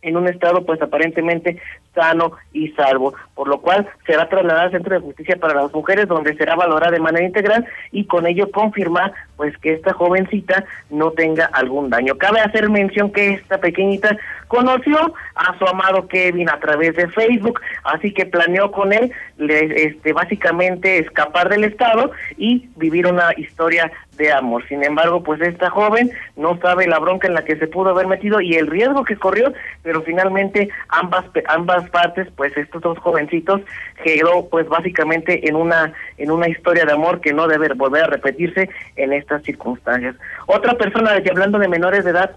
en 0.03 0.17
un 0.17 0.29
estado 0.29 0.65
pues 0.65 0.81
aparentemente 0.81 1.61
sano 1.95 2.33
y 2.53 2.69
salvo, 2.73 3.15
por 3.35 3.49
lo 3.49 3.61
cual 3.61 3.89
será 4.07 4.29
trasladada 4.29 4.67
al 4.67 4.71
Centro 4.71 4.95
de 4.95 5.01
Justicia 5.01 5.37
para 5.37 5.61
las 5.61 5.73
Mujeres 5.73 6.07
donde 6.07 6.37
será 6.37 6.55
valorada 6.55 6.93
de 6.93 7.01
manera 7.01 7.27
integral 7.27 7.67
y 7.91 8.05
con 8.05 8.27
ello 8.27 8.51
confirmar 8.51 9.13
pues 9.37 9.57
que 9.59 9.73
esta 9.73 9.93
jovencita 9.93 10.65
no 10.91 11.11
tenga 11.13 11.47
algún 11.47 11.91
daño. 11.91 12.17
Cabe 12.17 12.41
hacer 12.41 12.71
mención 12.71 13.11
que 13.11 13.35
esta 13.35 13.59
pequeñita 13.59 14.17
conoció 14.47 15.15
a 15.35 15.59
su 15.59 15.67
amado 15.67 16.07
Kevin 16.09 16.49
a 16.49 16.59
través 16.59 16.95
de 16.97 17.09
Facebook, 17.09 17.61
así 17.85 18.13
que 18.13 18.27
planeó 18.27 18.71
con 18.71 18.93
él 18.93 19.13
este 19.39 20.13
básicamente 20.13 20.99
escapar 20.99 21.49
del 21.49 21.65
estado 21.65 22.13
y 22.37 22.69
vivir 22.77 23.07
una 23.07 23.31
historia 23.37 23.91
de 24.19 24.33
amor. 24.33 24.67
Sin 24.69 24.85
embargo, 24.85 25.23
pues 25.23 25.41
esta 25.41 25.71
joven 25.71 26.11
no 26.37 26.59
sabe 26.61 26.87
la 26.87 26.99
bronca 26.99 27.27
en 27.27 27.35
la 27.35 27.45
que 27.45 27.57
se 27.57 27.67
pudo 27.67 27.91
haber 27.91 28.07
metido 28.07 28.41
y 28.41 28.55
el 28.55 28.67
riesgo 28.67 29.05
que 29.05 29.17
corrió, 29.17 29.53
pero 29.83 30.03
finalmente 30.03 30.69
ambas 30.89 31.25
ambas 31.47 31.89
partes, 31.91 32.29
pues 32.37 32.57
estos 32.57 32.83
dos 32.83 32.99
jovencitos 32.99 33.63
quedó 34.05 34.49
pues 34.49 34.69
básicamente 34.69 35.49
en 35.49 35.57
una 35.57 35.93
en 36.19 36.31
una 36.31 36.49
historia 36.49 36.85
de 36.85 36.93
amor 36.93 37.21
que 37.21 37.33
no 37.33 37.47
debe 37.47 37.69
volver 37.75 38.05
a 38.05 38.09
repetirse 38.09 38.69
en 38.97 39.13
estas 39.13 39.43
circunstancias. 39.45 40.17
Otra 40.47 40.75
persona, 40.75 41.13
hablando 41.31 41.59
de 41.59 41.69
menores 41.69 42.05
de 42.05 42.11
edad, 42.11 42.37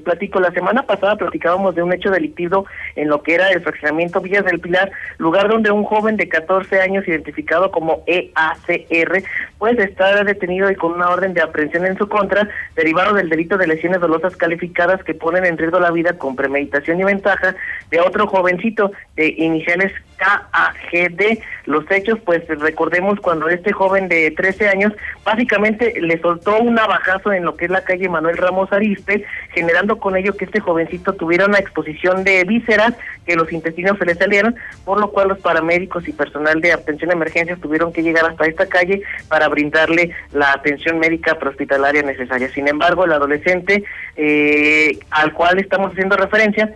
platico, 0.00 0.40
la 0.40 0.52
semana 0.52 0.82
pasada 0.82 1.16
platicábamos 1.16 1.74
de 1.74 1.82
un 1.82 1.92
hecho 1.92 2.10
delictivo 2.10 2.66
en 2.94 3.08
lo 3.08 3.22
que 3.22 3.34
era 3.34 3.50
el 3.50 3.62
fraccionamiento 3.62 4.20
Villas 4.20 4.44
del 4.44 4.60
Pilar, 4.60 4.90
lugar 5.18 5.48
donde 5.48 5.70
un 5.70 5.84
joven 5.84 6.16
de 6.16 6.28
14 6.28 6.80
años 6.80 7.06
identificado 7.06 7.70
como 7.70 8.02
EACR, 8.06 9.22
pues 9.58 9.78
está 9.78 10.24
detenido 10.24 10.70
y 10.70 10.76
con 10.76 10.92
una 10.92 11.08
orden 11.08 11.34
de 11.34 11.42
aprehensión 11.42 11.86
en 11.86 11.96
su 11.96 12.08
contra, 12.08 12.48
derivado 12.74 13.14
del 13.14 13.28
delito 13.28 13.56
de 13.56 13.66
lesiones 13.66 14.00
dolosas 14.00 14.36
calificadas 14.36 15.02
que 15.04 15.14
ponen 15.14 15.44
en 15.44 15.58
riesgo 15.58 15.80
la 15.80 15.90
vida 15.90 16.18
con 16.18 16.36
premeditación 16.36 17.00
y 17.00 17.04
ventaja 17.04 17.54
de 17.90 18.00
otro 18.00 18.26
jovencito 18.26 18.92
de 19.16 19.28
iniciales 19.28 19.92
KAGD. 20.16 21.38
Los 21.66 21.90
hechos, 21.90 22.18
pues 22.24 22.42
recordemos 22.48 23.20
cuando 23.20 23.48
este 23.48 23.72
joven 23.72 24.08
de 24.08 24.30
13 24.30 24.68
años 24.68 24.92
básicamente 25.24 25.94
le 26.00 26.20
soltó 26.20 26.58
un 26.58 26.74
navajazo 26.74 27.32
en 27.32 27.44
lo 27.44 27.56
que 27.56 27.66
es 27.66 27.70
la 27.70 27.84
calle 27.84 28.08
Manuel 28.08 28.36
Ramos 28.36 28.72
Ariste, 28.72 29.24
generando 29.52 29.85
con 29.94 30.16
ello 30.16 30.36
que 30.36 30.44
este 30.44 30.60
jovencito 30.60 31.12
tuviera 31.14 31.46
una 31.46 31.58
exposición 31.58 32.24
de 32.24 32.44
vísceras, 32.44 32.94
que 33.24 33.36
los 33.36 33.52
intestinos 33.52 33.98
se 33.98 34.04
le 34.04 34.14
salieron, 34.14 34.56
por 34.84 35.00
lo 35.00 35.10
cual 35.10 35.28
los 35.28 35.38
paramédicos 35.38 36.06
y 36.08 36.12
personal 36.12 36.60
de 36.60 36.72
atención 36.72 37.10
a 37.10 37.14
emergencias 37.14 37.60
tuvieron 37.60 37.92
que 37.92 38.02
llegar 38.02 38.26
hasta 38.26 38.46
esta 38.46 38.66
calle 38.66 39.02
para 39.28 39.48
brindarle 39.48 40.10
la 40.32 40.52
atención 40.52 40.98
médica 40.98 41.38
prehospitalaria 41.38 42.02
necesaria. 42.02 42.48
Sin 42.52 42.68
embargo, 42.68 43.04
el 43.04 43.12
adolescente 43.12 43.84
eh, 44.16 44.98
al 45.10 45.32
cual 45.32 45.58
estamos 45.58 45.92
haciendo 45.92 46.16
referencia 46.16 46.74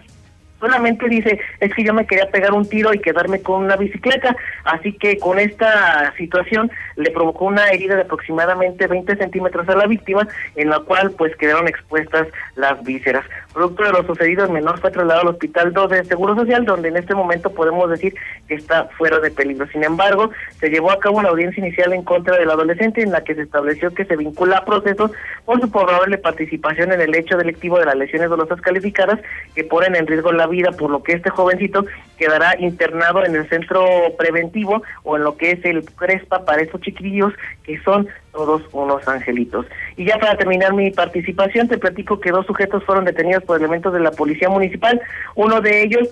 solamente 0.60 1.08
dice, 1.08 1.40
es 1.58 1.74
que 1.74 1.82
yo 1.82 1.94
me 1.94 2.06
quería 2.06 2.30
pegar 2.30 2.52
un 2.52 2.68
tiro 2.68 2.94
y 2.94 3.00
quedarme 3.00 3.40
con 3.40 3.64
una 3.64 3.76
bicicleta, 3.76 4.36
así 4.64 4.92
que 4.92 5.18
con 5.18 5.38
esta 5.38 6.14
situación 6.16 6.70
le 6.96 7.10
provocó 7.10 7.46
una 7.46 7.68
herida 7.68 7.96
de 7.96 8.02
aproximadamente 8.02 8.86
20 8.86 9.16
centímetros 9.16 9.68
a 9.68 9.76
la 9.76 9.86
víctima, 9.86 10.28
en 10.56 10.70
la 10.70 10.80
cual 10.80 11.12
pues 11.12 11.34
quedaron 11.36 11.66
expuestas 11.66 12.28
las 12.56 12.82
vísceras. 12.84 13.24
Producto 13.52 13.82
de 13.82 13.90
lo 13.90 14.06
sucedido, 14.06 14.44
el 14.44 14.52
menor 14.52 14.78
fue 14.78 14.92
trasladado 14.92 15.22
al 15.22 15.34
Hospital 15.34 15.72
2 15.72 15.90
de 15.90 16.04
Seguro 16.04 16.36
Social, 16.36 16.64
donde 16.64 16.88
en 16.88 16.96
este 16.96 17.16
momento 17.16 17.50
podemos 17.50 17.90
decir 17.90 18.14
que 18.46 18.54
está 18.54 18.84
fuera 18.96 19.18
de 19.18 19.32
peligro. 19.32 19.66
Sin 19.68 19.82
embargo, 19.82 20.30
se 20.60 20.68
llevó 20.70 20.92
a 20.92 21.00
cabo 21.00 21.18
una 21.18 21.30
audiencia 21.30 21.60
inicial 21.60 21.92
en 21.92 22.04
contra 22.04 22.36
del 22.36 22.48
adolescente, 22.48 23.02
en 23.02 23.10
la 23.10 23.24
que 23.24 23.34
se 23.34 23.42
estableció 23.42 23.92
que 23.92 24.04
se 24.04 24.16
vincula 24.16 24.58
a 24.58 24.64
procesos 24.64 25.10
por 25.44 25.60
su 25.60 25.68
probable 25.68 26.18
participación 26.18 26.92
en 26.92 27.00
el 27.00 27.14
hecho 27.14 27.36
delictivo 27.36 27.78
de 27.80 27.86
las 27.86 27.96
lesiones 27.96 28.30
dolosas 28.30 28.60
calificadas 28.60 29.18
que 29.54 29.64
ponen 29.64 29.96
en 29.96 30.06
riesgo 30.06 30.30
la 30.30 30.46
vida, 30.46 30.70
por 30.70 30.90
lo 30.90 31.02
que 31.02 31.14
este 31.14 31.30
jovencito 31.30 31.84
quedará 32.18 32.54
internado 32.60 33.24
en 33.24 33.34
el 33.34 33.48
centro 33.48 33.84
preventivo 34.16 34.82
o 35.02 35.16
en 35.16 35.24
lo 35.24 35.36
que 35.36 35.52
es 35.52 35.64
el 35.64 35.84
CRESPA 35.84 36.44
para 36.44 36.62
estos 36.62 36.80
chiquillos 36.82 37.32
que 37.64 37.80
son 37.80 38.08
todos 38.32 38.62
unos 38.72 39.06
angelitos. 39.08 39.66
Y 39.96 40.06
ya 40.06 40.18
para 40.18 40.36
terminar 40.36 40.72
mi 40.72 40.90
participación, 40.90 41.68
te 41.68 41.78
platico 41.78 42.20
que 42.20 42.30
dos 42.30 42.46
sujetos 42.46 42.84
fueron 42.84 43.04
detenidos 43.04 43.44
por 43.44 43.58
elementos 43.58 43.92
de 43.92 44.00
la 44.00 44.12
Policía 44.12 44.48
Municipal. 44.48 45.00
Uno 45.34 45.60
de 45.60 45.82
ellos 45.82 46.08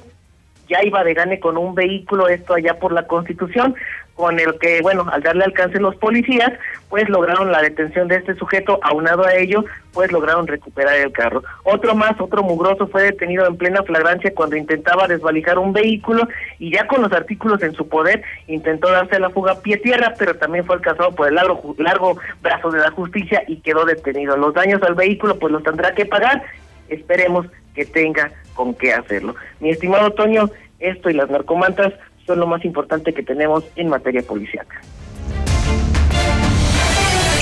ya 0.69 0.85
iba 0.85 1.03
de 1.03 1.15
gane 1.15 1.41
con 1.41 1.57
un 1.57 1.75
vehículo, 1.75 2.29
esto 2.29 2.55
allá 2.55 2.79
por 2.79 2.93
la 2.93 3.07
Constitución, 3.07 3.75
con 4.19 4.41
el 4.41 4.59
que, 4.59 4.83
bueno, 4.83 5.07
al 5.13 5.23
darle 5.23 5.45
alcance 5.45 5.79
los 5.79 5.95
policías, 5.95 6.51
pues 6.89 7.09
lograron 7.09 7.53
la 7.53 7.63
detención 7.63 8.09
de 8.09 8.17
este 8.17 8.35
sujeto, 8.35 8.81
aunado 8.83 9.25
a 9.25 9.37
ello, 9.37 9.65
pues 9.93 10.11
lograron 10.11 10.49
recuperar 10.49 10.97
el 10.97 11.13
carro. 11.13 11.45
Otro 11.63 11.95
más, 11.95 12.21
otro 12.21 12.43
mugroso 12.43 12.89
fue 12.89 13.05
detenido 13.05 13.47
en 13.47 13.57
plena 13.57 13.85
flagrancia 13.85 14.35
cuando 14.35 14.57
intentaba 14.57 15.07
desvalijar 15.07 15.61
un 15.61 15.73
vehículo 15.73 16.27
y 16.59 16.73
ya 16.73 16.89
con 16.89 17.01
los 17.01 17.13
artículos 17.13 17.63
en 17.63 17.75
su 17.75 17.89
poder 17.89 18.25
intentó 18.49 18.91
darse 18.91 19.21
la 19.21 19.31
fuga 19.31 19.53
a 19.53 19.61
pie 19.61 19.77
tierra, 19.77 20.13
pero 20.19 20.35
también 20.35 20.67
fue 20.67 20.75
alcanzado 20.75 21.15
por 21.15 21.29
el 21.29 21.37
largo, 21.37 21.77
largo 21.79 22.19
brazo 22.43 22.73
de 22.73 22.81
la 22.81 22.91
justicia 22.91 23.45
y 23.47 23.61
quedó 23.61 23.85
detenido. 23.85 24.37
Los 24.37 24.53
daños 24.53 24.83
al 24.83 24.97
vehículo 24.97 25.39
pues 25.39 25.53
los 25.53 25.63
tendrá 25.63 25.95
que 25.95 26.07
pagar, 26.07 26.43
esperemos 26.89 27.47
que 27.73 27.85
tenga 27.85 28.33
con 28.55 28.75
qué 28.75 28.95
hacerlo. 28.95 29.37
Mi 29.61 29.71
estimado 29.71 30.11
Toño, 30.11 30.51
esto 30.81 31.09
y 31.09 31.15
las 31.15 31.31
narcomantas 31.31 31.93
son 32.29 32.39
lo 32.39 32.47
más 32.47 32.63
importante 32.65 33.13
que 33.15 33.23
tenemos 33.23 33.65
en 33.75 33.89
materia 33.89 34.23
policiaca. 34.23 34.81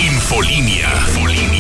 Infolinia. 0.01 0.89
Infolinia. 1.09 1.56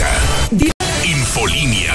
Infolinia. 1.06 1.94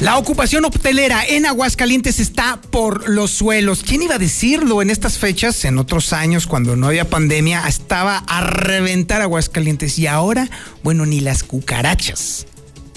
La 0.00 0.18
ocupación 0.18 0.66
hotelera 0.66 1.24
en 1.26 1.46
Aguascalientes 1.46 2.20
está 2.20 2.60
por 2.60 3.08
los 3.08 3.30
suelos. 3.30 3.84
¿Quién 3.84 4.02
iba 4.02 4.16
a 4.16 4.18
decirlo 4.18 4.82
en 4.82 4.90
estas 4.90 5.16
fechas? 5.16 5.64
En 5.64 5.78
otros 5.78 6.12
años, 6.12 6.46
cuando 6.46 6.76
no 6.76 6.88
había 6.88 7.08
pandemia, 7.08 7.66
estaba 7.66 8.18
a 8.18 8.42
reventar 8.42 9.22
Aguascalientes. 9.22 9.98
Y 9.98 10.08
ahora, 10.08 10.50
bueno, 10.82 11.06
ni 11.06 11.20
las 11.20 11.42
cucarachas. 11.42 12.44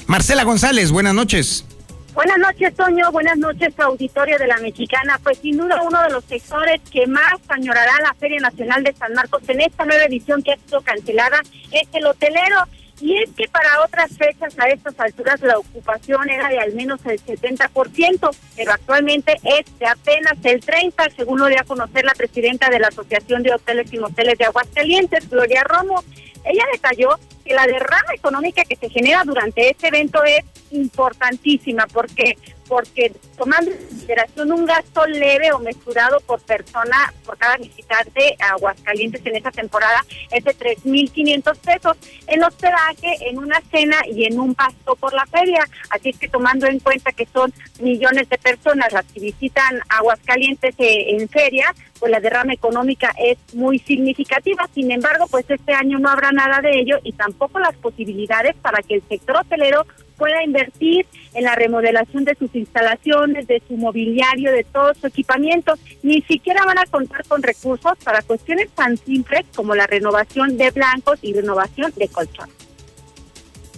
Marcela 0.08 0.44
González, 0.44 0.92
buenas 0.92 1.14
noches. 1.14 1.66
Buenas 2.14 2.38
noches, 2.38 2.74
Toño. 2.76 3.12
Buenas 3.12 3.38
noches, 3.38 3.78
auditorio 3.78 4.38
de 4.38 4.48
la 4.48 4.58
Mexicana. 4.58 5.20
Pues 5.22 5.40
sin 5.40 5.58
duda 5.58 5.82
uno 5.82 6.02
de 6.02 6.12
los 6.12 6.24
sectores 6.24 6.80
que 6.90 7.06
más 7.08 7.34
añorará 7.50 7.92
la 8.02 8.14
Feria 8.14 8.40
Nacional 8.40 8.84
de 8.84 8.94
San 8.94 9.14
Marcos 9.14 9.42
en 9.50 9.60
esta 9.60 9.84
nueva 9.84 10.06
edición 10.06 10.42
que 10.42 10.54
ha 10.54 10.58
sido 10.58 10.82
cancelada 10.82 11.42
es 11.72 11.88
el 11.92 12.06
hotelero. 12.06 12.58
Y 13.06 13.16
es 13.22 13.30
que 13.38 13.48
para 13.50 13.84
otras 13.84 14.18
fechas 14.18 14.58
a 14.58 14.68
estas 14.68 15.00
alturas 15.00 15.40
la 15.42 15.60
ocupación 15.60 16.28
era 16.28 16.50
de 16.50 16.58
al 16.58 16.74
menos 16.74 17.00
el 17.06 17.24
70%, 17.24 18.36
pero 18.56 18.72
actualmente 18.72 19.36
es 19.44 19.78
de 19.78 19.86
apenas 19.86 20.34
el 20.42 20.60
30%, 20.60 21.16
según 21.16 21.40
lo 21.40 21.46
dio 21.46 21.62
a 21.62 21.66
conocer 21.66 22.04
la 22.04 22.16
presidenta 22.16 22.68
de 22.72 22.80
la 22.80 22.88
Asociación 22.88 23.44
de 23.44 23.54
Hoteles 23.54 23.94
y 23.94 24.00
Moteles 24.00 24.40
de 24.40 24.46
Aguascalientes, 24.46 25.30
Gloria 25.30 25.64
Romo. 25.64 26.04
Ella 26.46 26.64
detalló 26.74 27.10
que 27.46 27.54
la 27.54 27.68
derrama 27.68 28.12
económica 28.16 28.64
que 28.64 28.76
se 28.76 28.90
genera 28.90 29.24
durante 29.24 29.70
este 29.70 29.90
evento 29.90 30.24
es 30.24 30.44
importantísima 30.72 31.86
porque 31.86 32.40
porque 32.68 33.14
tomando 33.38 33.72
en 33.72 33.78
consideración 33.78 34.52
un 34.52 34.66
gasto 34.66 35.06
leve 35.06 35.52
o 35.52 35.60
mesurado 35.60 36.20
por 36.22 36.42
persona, 36.42 37.14
por 37.26 37.38
cada 37.38 37.58
visitante 37.58 38.36
a 38.40 38.52
Aguascalientes 38.52 39.26
en 39.26 39.36
esa 39.36 39.52
temporada, 39.52 40.04
es 40.32 40.44
de 40.44 40.56
3.500 40.56 41.58
pesos 41.58 41.98
en 42.28 42.44
hospedaje, 42.44 43.30
en 43.30 43.38
una 43.38 43.62
cena 43.72 43.98
y 44.08 44.26
en 44.26 44.40
un 44.40 44.56
pasto 44.56 44.96
por 44.96 45.14
la 45.14 45.26
feria. 45.26 45.68
Así 45.90 46.10
es 46.10 46.18
que 46.18 46.28
tomando 46.28 46.68
en 46.68 46.80
cuenta 46.80 47.12
que 47.12 47.28
son 47.28 47.54
millones 47.80 48.30
de 48.30 48.38
personas 48.38 48.92
las 48.94 49.06
que 49.06 49.20
visitan 49.20 49.80
Aguascalientes 49.90 50.76
eh, 50.78 51.16
en 51.18 51.28
feria, 51.30 51.74
pues 52.00 52.12
la 52.12 52.20
derrama 52.20 52.54
económica 52.54 53.14
es 53.18 53.38
muy 53.54 53.80
significativa. 53.80 54.68
Sin 54.74 54.92
embargo, 54.92 55.28
pues 55.30 55.46
este 55.50 55.74
año 55.74 56.00
no 56.00 56.10
habrá 56.10 56.32
nada 56.32 56.62
de 56.62 56.80
ello 56.80 56.98
y 57.04 57.14
tampoco 57.14 57.60
las 57.60 57.76
posibilidades 57.76 58.56
para 58.58 58.82
que 58.82 58.96
el 58.96 59.04
sector 59.08 59.38
hotelero 59.38 59.86
pueda 60.18 60.44
invertir 60.44 61.06
en 61.34 61.44
la 61.44 61.56
remodelación 61.56 62.26
de 62.26 62.36
sus 62.36 62.54
instalaciones, 62.56 63.48
de 63.48 63.62
su 63.68 63.78
mobiliario, 63.78 64.52
de 64.52 64.64
todo 64.64 64.94
su 64.94 65.08
equipamiento. 65.08 65.76
Ni 66.04 66.22
siquiera 66.22 66.64
van 66.66 66.80
a 66.80 66.86
contar 66.86 67.26
con 67.28 67.44
recursos 67.44 67.94
para 68.04 68.22
cuestiones 68.22 68.70
tan 68.72 68.98
simples 68.98 69.46
como 69.56 69.76
la 69.76 69.88
renovación 69.88 70.58
de 70.58 70.72
blancos 70.72 71.20
y 71.22 71.34
renovación 71.34 71.92
de 71.96 72.08
colchones. 72.08 72.65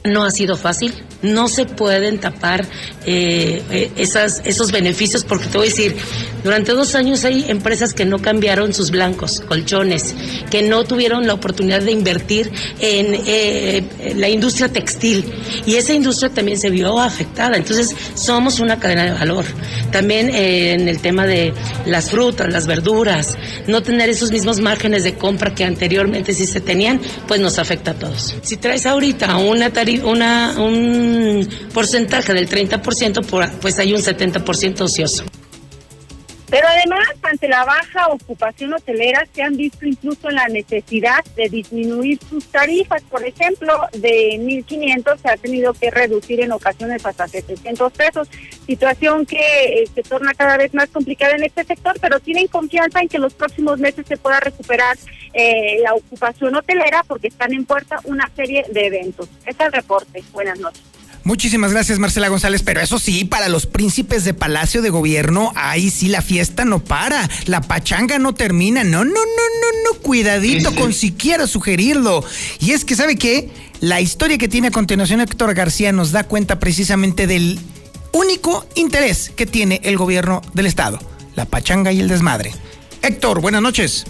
No 0.04 0.24
ha 0.24 0.32
sido 0.32 0.56
fácil, 0.56 0.94
no 1.22 1.48
se 1.48 1.66
pueden 1.66 2.20
tapar 2.20 2.66
eh, 3.06 3.62
eh, 3.72 3.92
esas, 3.98 4.42
esos 4.46 4.72
beneficios 4.72 5.24
porque 5.24 5.48
te 5.48 5.58
voy 5.58 5.68
a 5.68 5.70
decir, 5.70 5.96
durante 6.44 6.72
dos 6.74 6.96
años 6.96 7.26
hay 7.26 7.46
empresas 7.50 7.94
que 7.94 8.06
no 8.06 8.20
cambiaron 8.20 8.74
sus 8.74 8.92
blancos, 8.92 9.42
colchones, 9.42 10.16
que 10.50 10.62
no 10.62 10.84
tuvieron 10.84 11.28
la 11.28 11.34
oportunidad 11.34 11.82
de 11.82 11.92
invertir 11.92 12.52
en 12.80 13.22
eh, 13.26 14.14
la 14.16 14.30
industria 14.30 14.70
textil 14.70 15.26
y 15.66 15.76
esa 15.76 15.94
industria 15.94 16.30
también 16.30 16.60
se 16.60 16.70
vio 16.70 17.00
afectada. 17.00 17.58
Entonces 17.58 17.96
somos 18.14 18.60
una 18.60 18.80
cadena 18.80 19.06
de 19.06 19.12
valor. 19.12 19.46
También 19.92 20.30
en 20.34 20.88
el 20.88 21.00
tema 21.00 21.26
de 21.26 21.54
las 21.86 22.12
frutas, 22.12 22.52
las 22.52 22.68
verduras, 22.68 23.38
no 23.68 23.82
tener 23.82 24.10
esos 24.10 24.32
mismos 24.32 24.60
márgenes 24.60 25.04
de 25.04 25.16
compra 25.16 25.56
que 25.56 25.64
anteriormente 25.64 26.34
sí 26.34 26.46
se 26.46 26.62
tenían, 26.62 27.02
pues 27.28 27.42
nos 27.42 27.58
afecta 27.58 27.92
a 27.92 27.94
todos. 27.96 28.36
Si 28.42 28.58
traes 28.58 28.86
ahorita 28.86 29.38
una 29.38 29.70
tarifa 29.72 29.97
una, 30.04 30.56
un 30.58 31.48
porcentaje 31.74 32.34
del 32.34 32.50
30%, 32.50 33.52
pues 33.62 33.80
hay 33.80 33.94
un 33.94 34.02
70% 34.02 34.82
ocioso. 34.82 35.24
Pero 36.50 36.66
además, 36.68 37.08
ante 37.24 37.50
la 37.50 37.66
baja 37.66 38.08
ocupación 38.08 38.74
hotelera, 38.74 39.28
se 39.34 39.44
han 39.44 39.58
visto 39.58 39.86
incluso 39.86 40.30
la 40.30 40.48
necesidad 40.48 41.24
de 41.36 41.50
disminuir 41.50 42.20
sus 42.30 42.46
tarifas. 42.46 43.02
Por 43.04 43.26
ejemplo, 43.26 43.74
de 43.92 44.40
1.500 44.40 45.18
se 45.18 45.30
ha 45.30 45.36
tenido 45.36 45.74
que 45.74 45.92
reducir 45.92 46.40
en 46.40 46.54
ocasiones 46.54 47.06
hasta 47.06 47.28
700 47.28 47.92
pesos, 47.92 48.30
situación 48.66 49.26
que 49.26 49.38
eh, 49.38 49.90
se 49.94 50.04
torna 50.04 50.34
cada 50.34 50.56
vez 50.56 50.74
más 50.74 50.88
complicada 50.90 51.36
en 51.36 51.44
este 51.44 51.66
sector, 51.66 51.98
pero 52.00 52.22
tienen 52.22 52.48
confianza 52.48 53.02
en 53.02 53.10
que 53.10 53.20
los 53.20 53.34
próximos 53.34 53.78
meses 53.80 54.06
se 54.08 54.16
pueda 54.16 54.40
recuperar 54.40 54.98
eh, 55.34 55.80
la 55.84 55.96
ocupación 55.96 56.56
hotelera 56.56 57.04
porque 57.06 57.28
están 57.28 57.54
en 57.54 57.66
puerta 57.66 58.00
una 58.06 58.32
serie 58.36 58.66
de 58.72 58.88
eventos. 58.88 59.28
Es 59.46 59.60
el 59.60 59.72
reporte. 59.74 60.24
Buenas 60.32 60.60
noches. 60.60 60.84
Muchísimas 61.28 61.74
gracias, 61.74 62.00
Marcela 62.00 62.30
González. 62.30 62.64
Pero 62.64 62.80
eso 62.80 63.00
sí, 63.00 63.26
para 63.26 63.50
los 63.50 63.66
príncipes 63.66 64.24
de 64.24 64.34
Palacio 64.34 64.82
de 64.82 64.90
Gobierno, 64.90 65.52
ahí 65.56 65.90
sí 65.90 66.08
la 66.08 66.22
fiesta 66.22 66.64
no 66.64 66.80
para. 66.80 67.30
La 67.48 67.60
pachanga 67.60 68.18
no 68.18 68.34
termina. 68.34 68.86
No, 68.86 69.04
no, 69.04 69.12
no, 69.12 69.14
no, 69.14 69.92
no. 69.92 70.00
Cuidadito 70.00 70.74
con 70.74 70.94
siquiera 70.94 71.46
sugerirlo. 71.46 72.24
Y 72.62 72.72
es 72.72 72.86
que, 72.86 72.96
¿sabe 72.96 73.18
qué? 73.18 73.50
La 73.82 74.00
historia 74.00 74.38
que 74.38 74.48
tiene 74.48 74.70
a 74.70 74.72
continuación 74.72 75.20
Héctor 75.20 75.54
García 75.54 75.92
nos 75.92 76.14
da 76.14 76.24
cuenta 76.24 76.60
precisamente 76.60 77.28
del 77.28 77.60
único 78.14 78.66
interés 78.76 79.30
que 79.36 79.46
tiene 79.46 79.82
el 79.84 79.98
gobierno 79.98 80.42
del 80.54 80.66
Estado: 80.66 80.98
la 81.36 81.44
pachanga 81.44 81.92
y 81.92 82.00
el 82.00 82.08
desmadre. 82.08 82.54
Héctor, 83.02 83.42
buenas 83.42 83.62
noches. 83.62 84.06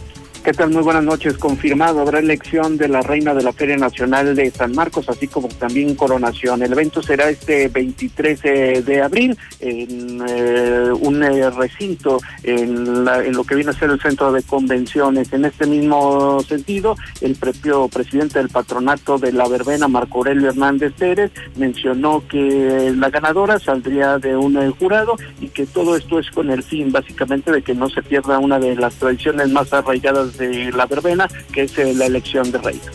¿Qué 0.48 0.54
tal? 0.54 0.70
Muy 0.70 0.82
buenas 0.82 1.04
noches. 1.04 1.38
Confirmado, 1.38 2.00
habrá 2.00 2.20
elección 2.20 2.78
de 2.78 2.88
la 2.88 3.02
reina 3.02 3.34
de 3.34 3.44
la 3.44 3.52
Feria 3.52 3.76
Nacional 3.76 4.34
de 4.34 4.50
San 4.50 4.72
Marcos, 4.72 5.10
así 5.10 5.28
como 5.28 5.50
también 5.50 5.94
coronación. 5.94 6.64
El 6.64 6.72
evento 6.72 7.04
será 7.04 7.30
este 7.30 7.68
23 7.68 8.42
de 8.86 9.02
abril 9.04 9.38
en 9.60 10.24
eh, 10.26 10.90
un 11.02 11.22
eh, 11.22 11.50
recinto 11.50 12.20
en, 12.44 13.06
en, 13.06 13.34
lo 13.34 13.44
que 13.44 13.56
viene 13.56 13.72
a 13.72 13.74
ser 13.74 13.90
el 13.90 14.00
centro 14.00 14.32
de 14.32 14.42
convenciones. 14.42 15.34
En 15.34 15.44
este 15.44 15.66
mismo 15.66 16.42
sentido, 16.44 16.96
el 17.20 17.36
propio 17.36 17.90
presidente 17.90 18.40
del 18.40 18.48
patronato 18.48 19.18
de 19.18 19.34
la 19.34 19.50
verbena, 19.50 19.90
Marco 19.90 20.20
Aurelio 20.20 20.48
Hernández 20.48 20.94
Pérez, 20.98 21.30
mencionó 21.58 22.24
que 22.26 22.94
la 22.96 23.10
ganadora 23.10 23.60
saldría 23.60 24.18
de 24.18 24.38
un 24.38 24.56
eh, 24.56 24.72
jurado 24.80 25.18
y 25.42 25.50
que 25.50 25.66
todo 25.66 25.98
esto 25.98 26.20
es 26.20 26.32
con 26.32 26.50
el 26.50 26.64
fin, 26.64 26.90
básicamente, 26.90 27.52
de 27.52 27.62
que 27.62 27.76
no 27.76 27.90
se 27.90 28.02
pierda 28.02 28.40
una 28.40 28.60
de 28.60 28.78
las 28.78 28.96
tradiciones 28.96 29.50
más 29.50 29.74
arraigadas 29.74 30.37
de 30.38 30.72
la 30.72 30.86
verbena, 30.86 31.28
que 31.52 31.64
es 31.64 31.78
eh, 31.78 31.94
la 31.94 32.06
elección 32.06 32.52
de 32.52 32.58
reina. 32.60 32.92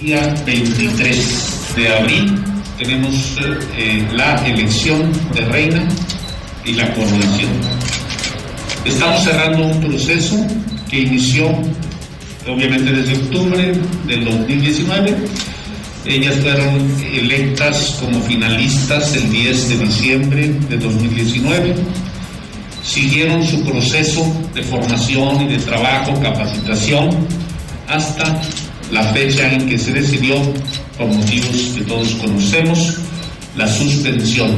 Día 0.00 0.34
23 0.44 1.74
de 1.76 1.88
abril 1.88 2.44
tenemos 2.78 3.36
eh, 3.76 4.06
la 4.12 4.34
elección 4.46 5.10
de 5.34 5.40
reina 5.42 5.86
y 6.64 6.72
la 6.72 6.92
coronación. 6.94 7.50
Estamos 8.84 9.22
cerrando 9.22 9.66
un 9.66 9.80
proceso 9.80 10.36
que 10.90 11.00
inició 11.00 11.48
obviamente 12.48 12.92
desde 12.92 13.14
octubre 13.14 13.72
del 14.06 14.24
2019. 14.24 15.16
Ellas 16.04 16.34
fueron 16.40 16.96
electas 17.12 17.96
como 18.00 18.20
finalistas 18.22 19.14
el 19.14 19.30
10 19.30 19.68
de 19.68 19.76
diciembre 19.78 20.48
de 20.68 20.76
2019 20.78 21.76
siguieron 22.82 23.44
su 23.44 23.64
proceso 23.64 24.24
de 24.54 24.62
formación 24.62 25.42
y 25.42 25.48
de 25.48 25.58
trabajo, 25.58 26.20
capacitación, 26.20 27.10
hasta 27.88 28.40
la 28.90 29.02
fecha 29.12 29.50
en 29.52 29.68
que 29.68 29.78
se 29.78 29.92
decidió, 29.92 30.36
por 30.98 31.06
motivos 31.06 31.72
que 31.76 31.82
todos 31.82 32.14
conocemos, 32.16 32.98
la 33.56 33.66
suspensión 33.66 34.50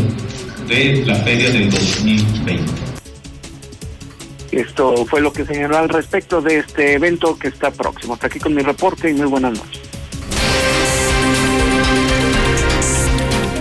de 0.69 1.05
la 1.07 1.15
feria 1.17 1.51
del 1.51 1.71
2020. 1.71 2.73
Esto 4.53 5.05
fue 5.07 5.21
lo 5.21 5.33
que 5.33 5.45
señaló 5.45 5.79
al 5.79 5.89
respecto 5.89 6.41
de 6.41 6.59
este 6.59 6.95
evento 6.95 7.37
que 7.37 7.49
está 7.49 7.71
próximo. 7.71 8.15
Hasta 8.15 8.29
aquí 8.29 8.39
con 8.39 8.55
mi 8.55 8.63
reporte 8.63 9.11
y 9.11 9.15
muy 9.15 9.27
buenas 9.27 9.59
noches. 9.59 9.94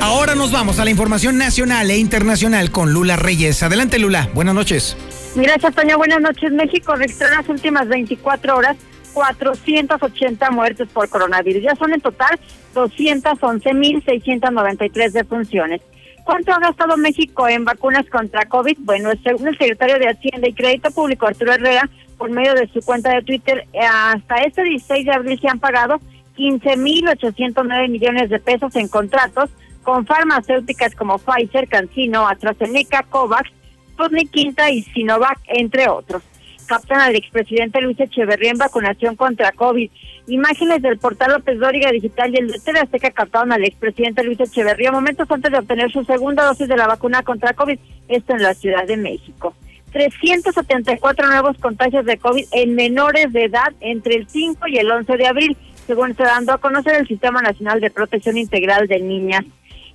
Ahora 0.04 0.36
nos 0.36 0.52
vamos 0.52 0.80
a 0.82 0.84
la 0.84 0.92
información 0.92 1.38
nacional 1.38 1.90
e 1.90 1.98
internacional 1.98 2.72
con 2.72 2.92
Lula 2.92 3.16
Reyes. 3.16 3.64
Adelante, 3.64 4.00
Lula. 4.00 4.28
Buenas 4.34 4.54
noches. 4.54 4.98
Gracias, 5.34 5.74
Toño. 5.74 5.98
Buenas 5.98 6.20
noches. 6.20 6.52
México 6.52 6.94
registró 6.94 7.30
en 7.30 7.36
las 7.36 7.48
últimas 7.48 7.88
24 7.88 8.58
horas 8.58 8.76
480 9.14 10.52
muertes 10.52 10.90
por 10.90 11.08
coronavirus. 11.08 11.64
Ya 11.64 11.74
son 11.78 11.94
en 11.94 12.02
total 12.02 12.38
211.693 12.76 15.12
defunciones. 15.14 15.80
¿Cuánto 16.26 16.52
ha 16.52 16.60
gastado 16.60 16.98
México 16.98 17.48
en 17.48 17.64
vacunas 17.64 18.06
contra 18.10 18.44
COVID? 18.44 18.80
Bueno, 18.80 19.10
según 19.24 19.48
el 19.48 19.58
secretario 19.58 20.00
de 20.00 20.10
Hacienda 20.10 20.50
y 20.50 20.54
Crédito 20.54 20.92
Público, 20.92 21.28
Arturo 21.28 21.54
Herrera, 21.54 21.90
por 22.18 22.30
medio 22.30 22.56
de 22.56 22.68
su 22.74 22.82
cuenta 22.82 23.16
de 23.16 23.22
Twitter, 23.22 23.66
hasta 23.82 24.36
este 24.40 24.66
16 24.66 25.06
de 25.06 25.14
abril 25.14 25.40
se 25.40 25.48
han 25.48 25.60
pagado 25.60 26.02
15.809 26.36 27.88
millones 27.88 28.30
de 28.30 28.40
pesos 28.40 28.76
en 28.76 28.90
contratos 28.90 29.50
con 29.84 30.06
farmacéuticas 30.06 30.96
como 30.96 31.18
Pfizer, 31.18 31.68
CanSino, 31.68 32.28
AstraZeneca, 32.28 33.04
COVAX, 33.04 33.52
Sputnik 33.92 34.32
Quinta 34.32 34.72
y 34.72 34.82
Sinovac, 34.82 35.40
entre 35.48 35.88
otros. 35.88 36.24
captan 36.66 37.02
al 37.02 37.16
expresidente 37.16 37.82
Luis 37.82 38.00
Echeverría 38.00 38.52
en 38.52 38.58
vacunación 38.58 39.16
contra 39.16 39.52
COVID. 39.52 39.92
Imágenes 40.28 40.82
del 40.82 40.98
portal 40.98 41.34
López 41.34 41.60
Dóriga 41.60 41.92
Digital 41.92 42.34
y 42.34 42.38
el 42.38 42.48
de 42.48 42.60
TV 42.60 42.80
Azteca 42.80 43.12
captaron 43.12 43.52
al 43.52 43.66
expresidente 43.66 44.24
Luis 44.24 44.40
Echeverría 44.40 44.92
momentos 44.92 45.30
antes 45.30 45.52
de 45.52 45.60
obtener 45.60 45.92
su 45.92 46.04
segunda 46.06 46.46
dosis 46.46 46.70
de 46.70 46.78
la 46.78 46.88
vacuna 46.88 47.22
contra 47.22 47.54
COVID, 47.54 47.78
esto 48.08 48.34
en 48.34 48.42
la 48.42 48.54
Ciudad 48.54 48.88
de 48.88 48.98
México. 48.98 49.54
374 49.94 51.28
nuevos 51.28 51.58
contagios 51.60 52.06
de 52.06 52.18
COVID 52.18 52.46
en 52.52 52.76
menores 52.76 53.32
de 53.32 53.46
edad 53.46 53.74
entre 53.80 54.16
el 54.16 54.28
5 54.28 54.68
y 54.68 54.78
el 54.78 54.92
11 54.92 55.18
de 55.18 55.28
abril, 55.28 55.58
según 55.86 56.16
se 56.16 56.24
dando 56.24 56.54
a 56.54 56.58
conocer 56.58 56.96
el 56.96 57.08
Sistema 57.08 57.42
Nacional 57.42 57.80
de 57.80 57.92
Protección 57.92 58.38
Integral 58.38 58.88
de 58.88 59.00
Niñas. 59.00 59.46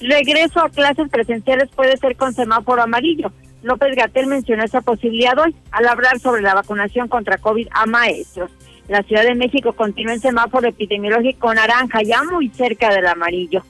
Regreso 0.00 0.60
a 0.60 0.70
clases 0.70 1.08
presenciales 1.10 1.68
puede 1.74 1.96
ser 1.96 2.16
con 2.16 2.32
semáforo 2.32 2.82
amarillo. 2.82 3.32
López 3.62 3.96
Gatel 3.96 4.28
mencionó 4.28 4.62
esa 4.62 4.80
posibilidad 4.80 5.36
hoy 5.38 5.54
al 5.72 5.88
hablar 5.88 6.20
sobre 6.20 6.42
la 6.42 6.54
vacunación 6.54 7.08
contra 7.08 7.38
COVID 7.38 7.68
a 7.72 7.86
maestros. 7.86 8.50
La 8.86 9.02
Ciudad 9.02 9.24
de 9.24 9.34
México 9.34 9.72
continúa 9.72 10.14
en 10.14 10.20
semáforo 10.20 10.68
epidemiológico 10.68 11.52
naranja, 11.52 12.02
ya 12.02 12.22
muy 12.22 12.48
cerca 12.50 12.94
del 12.94 13.06
amarillo. 13.06 13.62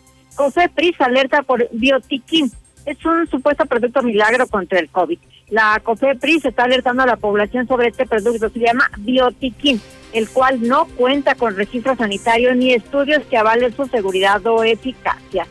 Pris 0.75 1.01
alerta 1.01 1.43
por 1.43 1.69
biotiquín. 1.73 2.53
Es 2.87 3.05
un 3.05 3.27
supuesto 3.27 3.67
producto 3.67 4.03
milagro 4.03 4.47
contra 4.47 4.79
el 4.79 4.89
COVID. 4.89 5.19
La 5.51 5.81
COFEPRIS 5.83 6.45
está 6.45 6.65
alertando 6.65 7.03
a 7.03 7.07
la 7.07 7.17
población 7.17 7.67
sobre 7.67 7.89
este 7.89 8.07
producto. 8.07 8.49
Se 8.51 8.61
llama 8.61 8.89
biotiquín, 8.99 9.81
el 10.13 10.29
cual 10.29 10.67
no 10.67 10.87
cuenta 10.87 11.35
con 11.35 11.57
registro 11.57 11.97
sanitario 11.97 12.55
ni 12.55 12.73
estudios 12.73 13.25
que 13.25 13.37
avalen 13.37 13.75
su 13.75 13.87
seguridad 13.87 14.47
o 14.47 14.63
eficacia. 14.63 15.47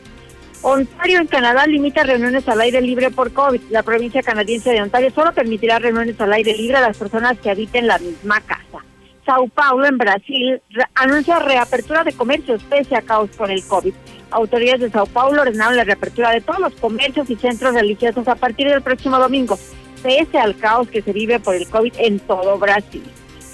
Ontario 0.62 1.20
en 1.20 1.28
Canadá 1.28 1.68
limita 1.68 2.04
reuniones 2.04 2.48
al 2.48 2.62
aire 2.62 2.82
libre 2.82 3.12
por 3.12 3.32
COVID. 3.32 3.62
La 3.70 3.84
provincia 3.84 4.24
canadiense 4.24 4.72
de 4.72 4.82
Ontario 4.82 5.12
solo 5.12 5.32
permitirá 5.32 5.80
reuniones 5.80 6.20
al 6.20 6.34
aire 6.34 6.56
libre 6.56 6.78
a 6.78 6.82
las 6.82 6.98
personas 6.98 7.38
que 7.40 7.52
habiten 7.52 7.88
la 7.88 8.00
misma 8.00 8.42
casa. 8.42 8.84
Sao 9.26 9.48
Paulo 9.50 9.86
en 9.86 9.98
Brasil 9.98 10.62
anuncia 10.96 11.40
reapertura 11.40 12.04
de 12.04 12.14
comercios 12.14 12.64
pese 12.64 12.96
a 12.96 13.02
caos 13.02 13.30
por 13.32 13.52
el 13.52 13.64
COVID. 13.66 13.94
Autoridades 14.32 14.82
de 14.82 14.90
Sao 14.90 15.06
Paulo 15.06 15.42
ordenaron 15.42 15.76
la 15.76 15.84
reapertura 15.84 16.32
de 16.32 16.42
todos 16.42 16.60
los 16.60 16.74
comercios 16.76 17.30
y 17.30 17.36
centros 17.36 17.74
religiosos 17.74 18.28
a 18.28 18.36
partir 18.36 18.70
del 18.70 18.82
próximo 18.82 19.20
domingo, 19.20 19.60
pese 20.02 20.40
al 20.40 20.58
caos 20.58 20.88
que 20.88 21.02
se 21.02 21.14
vive 21.14 21.40
por 21.40 21.56
el 21.56 21.68
COVID 21.68 21.94
en 21.98 22.20
todo 22.20 22.58
Brasil. 22.58 23.04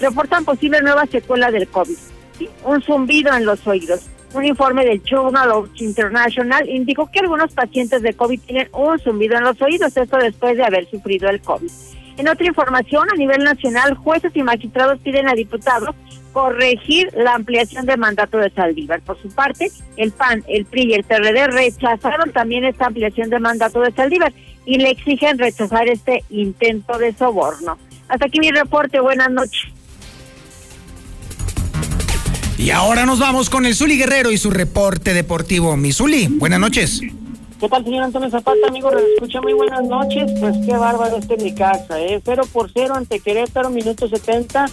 Reportan 0.00 0.44
posible 0.44 0.80
nueva 0.80 1.06
secuela 1.06 1.50
del 1.50 1.68
COVID. 1.68 1.96
Un 2.64 2.82
zumbido 2.82 3.34
en 3.34 3.44
los 3.44 3.66
oídos 3.66 4.08
un 4.34 4.44
informe 4.44 4.84
del 4.84 5.02
Journal 5.02 5.50
of 5.52 5.68
International 5.76 6.68
indicó 6.68 7.10
que 7.10 7.20
algunos 7.20 7.52
pacientes 7.52 8.02
de 8.02 8.14
COVID 8.14 8.40
tienen 8.40 8.68
un 8.72 8.98
zumbido 8.98 9.36
en 9.36 9.44
los 9.44 9.60
oídos, 9.62 9.96
esto 9.96 10.16
después 10.18 10.56
de 10.56 10.64
haber 10.64 10.88
sufrido 10.90 11.28
el 11.28 11.40
COVID. 11.40 11.70
En 12.16 12.28
otra 12.28 12.46
información, 12.46 13.08
a 13.12 13.16
nivel 13.16 13.42
nacional, 13.42 13.94
jueces 13.94 14.32
y 14.34 14.42
magistrados 14.42 15.00
piden 15.00 15.28
a 15.28 15.34
diputados 15.34 15.94
corregir 16.32 17.10
la 17.14 17.34
ampliación 17.34 17.86
de 17.86 17.96
mandato 17.96 18.38
de 18.38 18.50
Saldívar. 18.50 19.00
Por 19.02 19.20
su 19.20 19.28
parte, 19.28 19.70
el 19.96 20.10
PAN, 20.10 20.44
el 20.48 20.64
PRI 20.64 20.90
y 20.90 20.94
el 20.94 21.04
PRD 21.04 21.46
rechazaron 21.46 22.32
también 22.32 22.64
esta 22.64 22.86
ampliación 22.86 23.30
de 23.30 23.38
mandato 23.38 23.80
de 23.80 23.92
Saldívar 23.92 24.32
y 24.66 24.78
le 24.78 24.90
exigen 24.90 25.38
rechazar 25.38 25.88
este 25.88 26.24
intento 26.30 26.98
de 26.98 27.12
soborno. 27.12 27.78
Hasta 28.08 28.26
aquí 28.26 28.40
mi 28.40 28.50
reporte. 28.50 29.00
Buenas 29.00 29.30
noches. 29.30 29.73
Y 32.64 32.70
ahora 32.70 33.04
nos 33.04 33.18
vamos 33.18 33.50
con 33.50 33.66
el 33.66 33.74
Zuli 33.74 33.98
Guerrero 33.98 34.32
y 34.32 34.38
su 34.38 34.50
reporte 34.50 35.12
deportivo. 35.12 35.76
Mi 35.76 35.92
Zuli, 35.92 36.28
buenas 36.28 36.58
noches. 36.58 37.02
¿Qué 37.60 37.68
tal, 37.68 37.84
señor 37.84 38.04
Antonio 38.04 38.30
Zapata, 38.30 38.66
amigo? 38.66 38.90
Escucha 38.90 39.42
muy 39.42 39.52
buenas 39.52 39.84
noches. 39.84 40.32
Pues 40.40 40.56
qué 40.64 40.72
bárbaro 40.72 41.18
este 41.18 41.36
mi 41.36 41.54
casa, 41.54 42.00
¿eh? 42.00 42.22
0 42.24 42.44
por 42.50 42.70
0 42.72 42.94
ante 42.94 43.20
Querétaro, 43.20 43.68
minuto 43.68 44.08
70. 44.08 44.64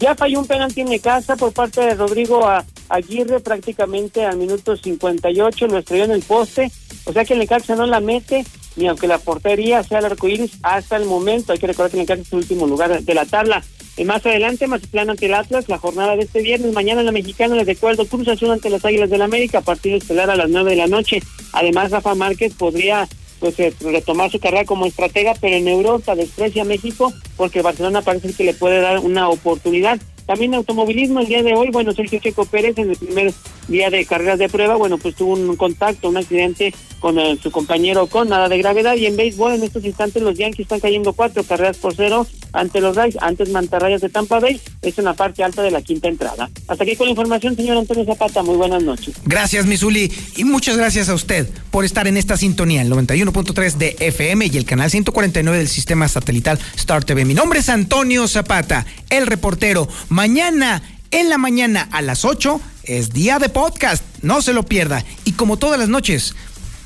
Ya 0.00 0.16
falló 0.16 0.40
un 0.40 0.48
penalti 0.48 0.80
en 0.80 0.88
mi 0.88 0.98
casa 0.98 1.36
por 1.36 1.52
parte 1.52 1.82
de 1.82 1.94
Rodrigo 1.94 2.44
Aguirre 2.88 3.38
prácticamente 3.38 4.24
al 4.24 4.38
minuto 4.38 4.76
58, 4.76 5.68
lo 5.68 5.78
estrelló 5.78 6.02
en 6.02 6.10
el 6.10 6.22
poste. 6.22 6.72
O 7.04 7.12
sea 7.12 7.24
que 7.24 7.34
el 7.34 7.38
Necaxa 7.38 7.76
no 7.76 7.86
la 7.86 8.00
mete, 8.00 8.44
ni 8.74 8.88
aunque 8.88 9.06
la 9.06 9.18
portería 9.18 9.84
sea 9.84 10.00
el 10.00 10.06
arcoíris 10.06 10.58
hasta 10.64 10.96
el 10.96 11.04
momento. 11.04 11.52
Hay 11.52 11.60
que 11.60 11.68
recordar 11.68 11.92
que 11.92 11.98
el 11.98 12.02
Necaxa 12.02 12.22
es 12.22 12.32
el 12.32 12.38
último 12.40 12.66
lugar 12.66 13.04
de 13.04 13.14
la 13.14 13.24
tabla. 13.24 13.62
Más 14.04 14.24
adelante, 14.26 14.66
Mazatlán 14.66 15.10
ante 15.10 15.26
el 15.26 15.34
Atlas, 15.34 15.68
la 15.68 15.78
jornada 15.78 16.16
de 16.16 16.24
este 16.24 16.42
viernes. 16.42 16.72
Mañana 16.72 17.00
en 17.00 17.06
la 17.06 17.12
Mexicana 17.12 17.56
les 17.56 17.66
recuerdo 17.66 18.06
Cruz 18.06 18.28
Azul 18.28 18.50
ante 18.50 18.70
las 18.70 18.84
Águilas 18.84 19.08
del 19.08 19.20
la 19.20 19.24
América, 19.24 19.62
partido 19.62 19.96
estelar 19.96 20.28
a 20.30 20.36
las 20.36 20.50
nueve 20.50 20.70
de 20.70 20.76
la 20.76 20.86
noche. 20.86 21.22
Además, 21.52 21.90
Rafa 21.90 22.14
Márquez 22.14 22.54
podría 22.54 23.08
pues 23.40 23.58
eh, 23.58 23.72
retomar 23.80 24.30
su 24.30 24.38
carrera 24.38 24.64
como 24.64 24.86
estratega, 24.86 25.34
pero 25.40 25.56
en 25.56 25.68
Europa 25.68 26.14
desprecia 26.14 26.62
a 26.62 26.66
México 26.66 27.12
porque 27.36 27.62
Barcelona 27.62 28.02
parece 28.02 28.32
que 28.32 28.44
le 28.44 28.54
puede 28.54 28.80
dar 28.80 28.98
una 28.98 29.28
oportunidad. 29.28 29.98
También 30.26 30.54
automovilismo 30.54 31.20
el 31.20 31.26
día 31.26 31.42
de 31.42 31.54
hoy, 31.54 31.70
bueno, 31.70 31.92
Sergio 31.92 32.18
Checo 32.18 32.44
Pérez 32.44 32.76
en 32.78 32.90
el 32.90 32.96
primer 32.96 33.32
día 33.68 33.90
de 33.90 34.04
carreras 34.04 34.38
de 34.38 34.48
prueba, 34.48 34.76
bueno, 34.76 34.98
pues 34.98 35.14
tuvo 35.14 35.34
un 35.34 35.56
contacto, 35.56 36.08
un 36.08 36.16
accidente 36.16 36.72
con 37.00 37.18
eh, 37.18 37.38
su 37.42 37.50
compañero 37.50 38.06
con 38.06 38.28
nada 38.28 38.48
de 38.48 38.58
gravedad 38.58 38.96
y 38.96 39.06
en 39.06 39.16
béisbol 39.16 39.54
en 39.54 39.62
estos 39.62 39.84
instantes 39.84 40.22
los 40.22 40.36
Yankees 40.36 40.60
están 40.60 40.80
cayendo 40.80 41.12
cuatro 41.12 41.44
carreras 41.44 41.76
por 41.76 41.94
cero 41.94 42.26
ante 42.52 42.80
los 42.80 42.96
Rays, 42.96 43.16
antes 43.20 43.50
Mantarrayas 43.50 44.00
de 44.00 44.08
Tampa 44.08 44.40
Bay, 44.40 44.60
es 44.82 44.98
en 44.98 45.04
la 45.04 45.14
parte 45.14 45.44
alta 45.44 45.62
de 45.62 45.70
la 45.70 45.82
quinta 45.82 46.08
entrada. 46.08 46.50
Hasta 46.66 46.84
aquí 46.84 46.96
con 46.96 47.06
la 47.06 47.10
información, 47.10 47.54
señor 47.54 47.76
Antonio 47.76 48.04
Zapata, 48.06 48.42
muy 48.42 48.56
buenas 48.56 48.82
noches. 48.82 49.14
Gracias, 49.24 49.66
Misuli, 49.66 50.10
y 50.36 50.44
muchas 50.44 50.76
gracias 50.76 51.08
a 51.08 51.14
usted 51.14 51.48
por 51.70 51.84
estar 51.84 52.06
en 52.06 52.16
esta 52.16 52.36
sintonía, 52.36 52.82
el 52.82 52.90
91.3 52.90 53.74
de 53.74 53.96
FM 54.00 54.46
y 54.46 54.56
el 54.56 54.64
canal 54.64 54.90
149 54.90 55.58
del 55.58 55.68
sistema 55.68 56.08
satelital 56.08 56.58
Star 56.76 57.04
TV. 57.04 57.24
Mi 57.24 57.34
nombre 57.34 57.60
es 57.60 57.68
Antonio 57.68 58.26
Zapata, 58.26 58.86
el 59.10 59.26
reportero. 59.26 59.86
Mañana, 60.08 60.82
en 61.10 61.28
la 61.28 61.38
mañana 61.38 61.88
a 61.92 62.02
las 62.02 62.24
8, 62.24 62.60
es 62.86 63.10
día 63.10 63.38
de 63.38 63.48
podcast. 63.48 64.02
No 64.22 64.42
se 64.42 64.52
lo 64.52 64.64
pierda. 64.64 65.04
Y 65.24 65.32
como 65.32 65.56
todas 65.56 65.78
las 65.78 65.88
noches, 65.88 66.34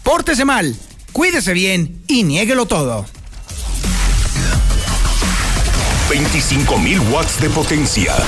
pórtese 0.02 0.44
mal, 0.44 0.76
cuídese 1.12 1.52
bien 1.52 2.02
y 2.08 2.24
niéguelo 2.24 2.66
todo. 2.66 3.06
25.000 6.10 7.12
watts 7.12 7.40
de 7.40 7.50
potencia. 7.50 8.12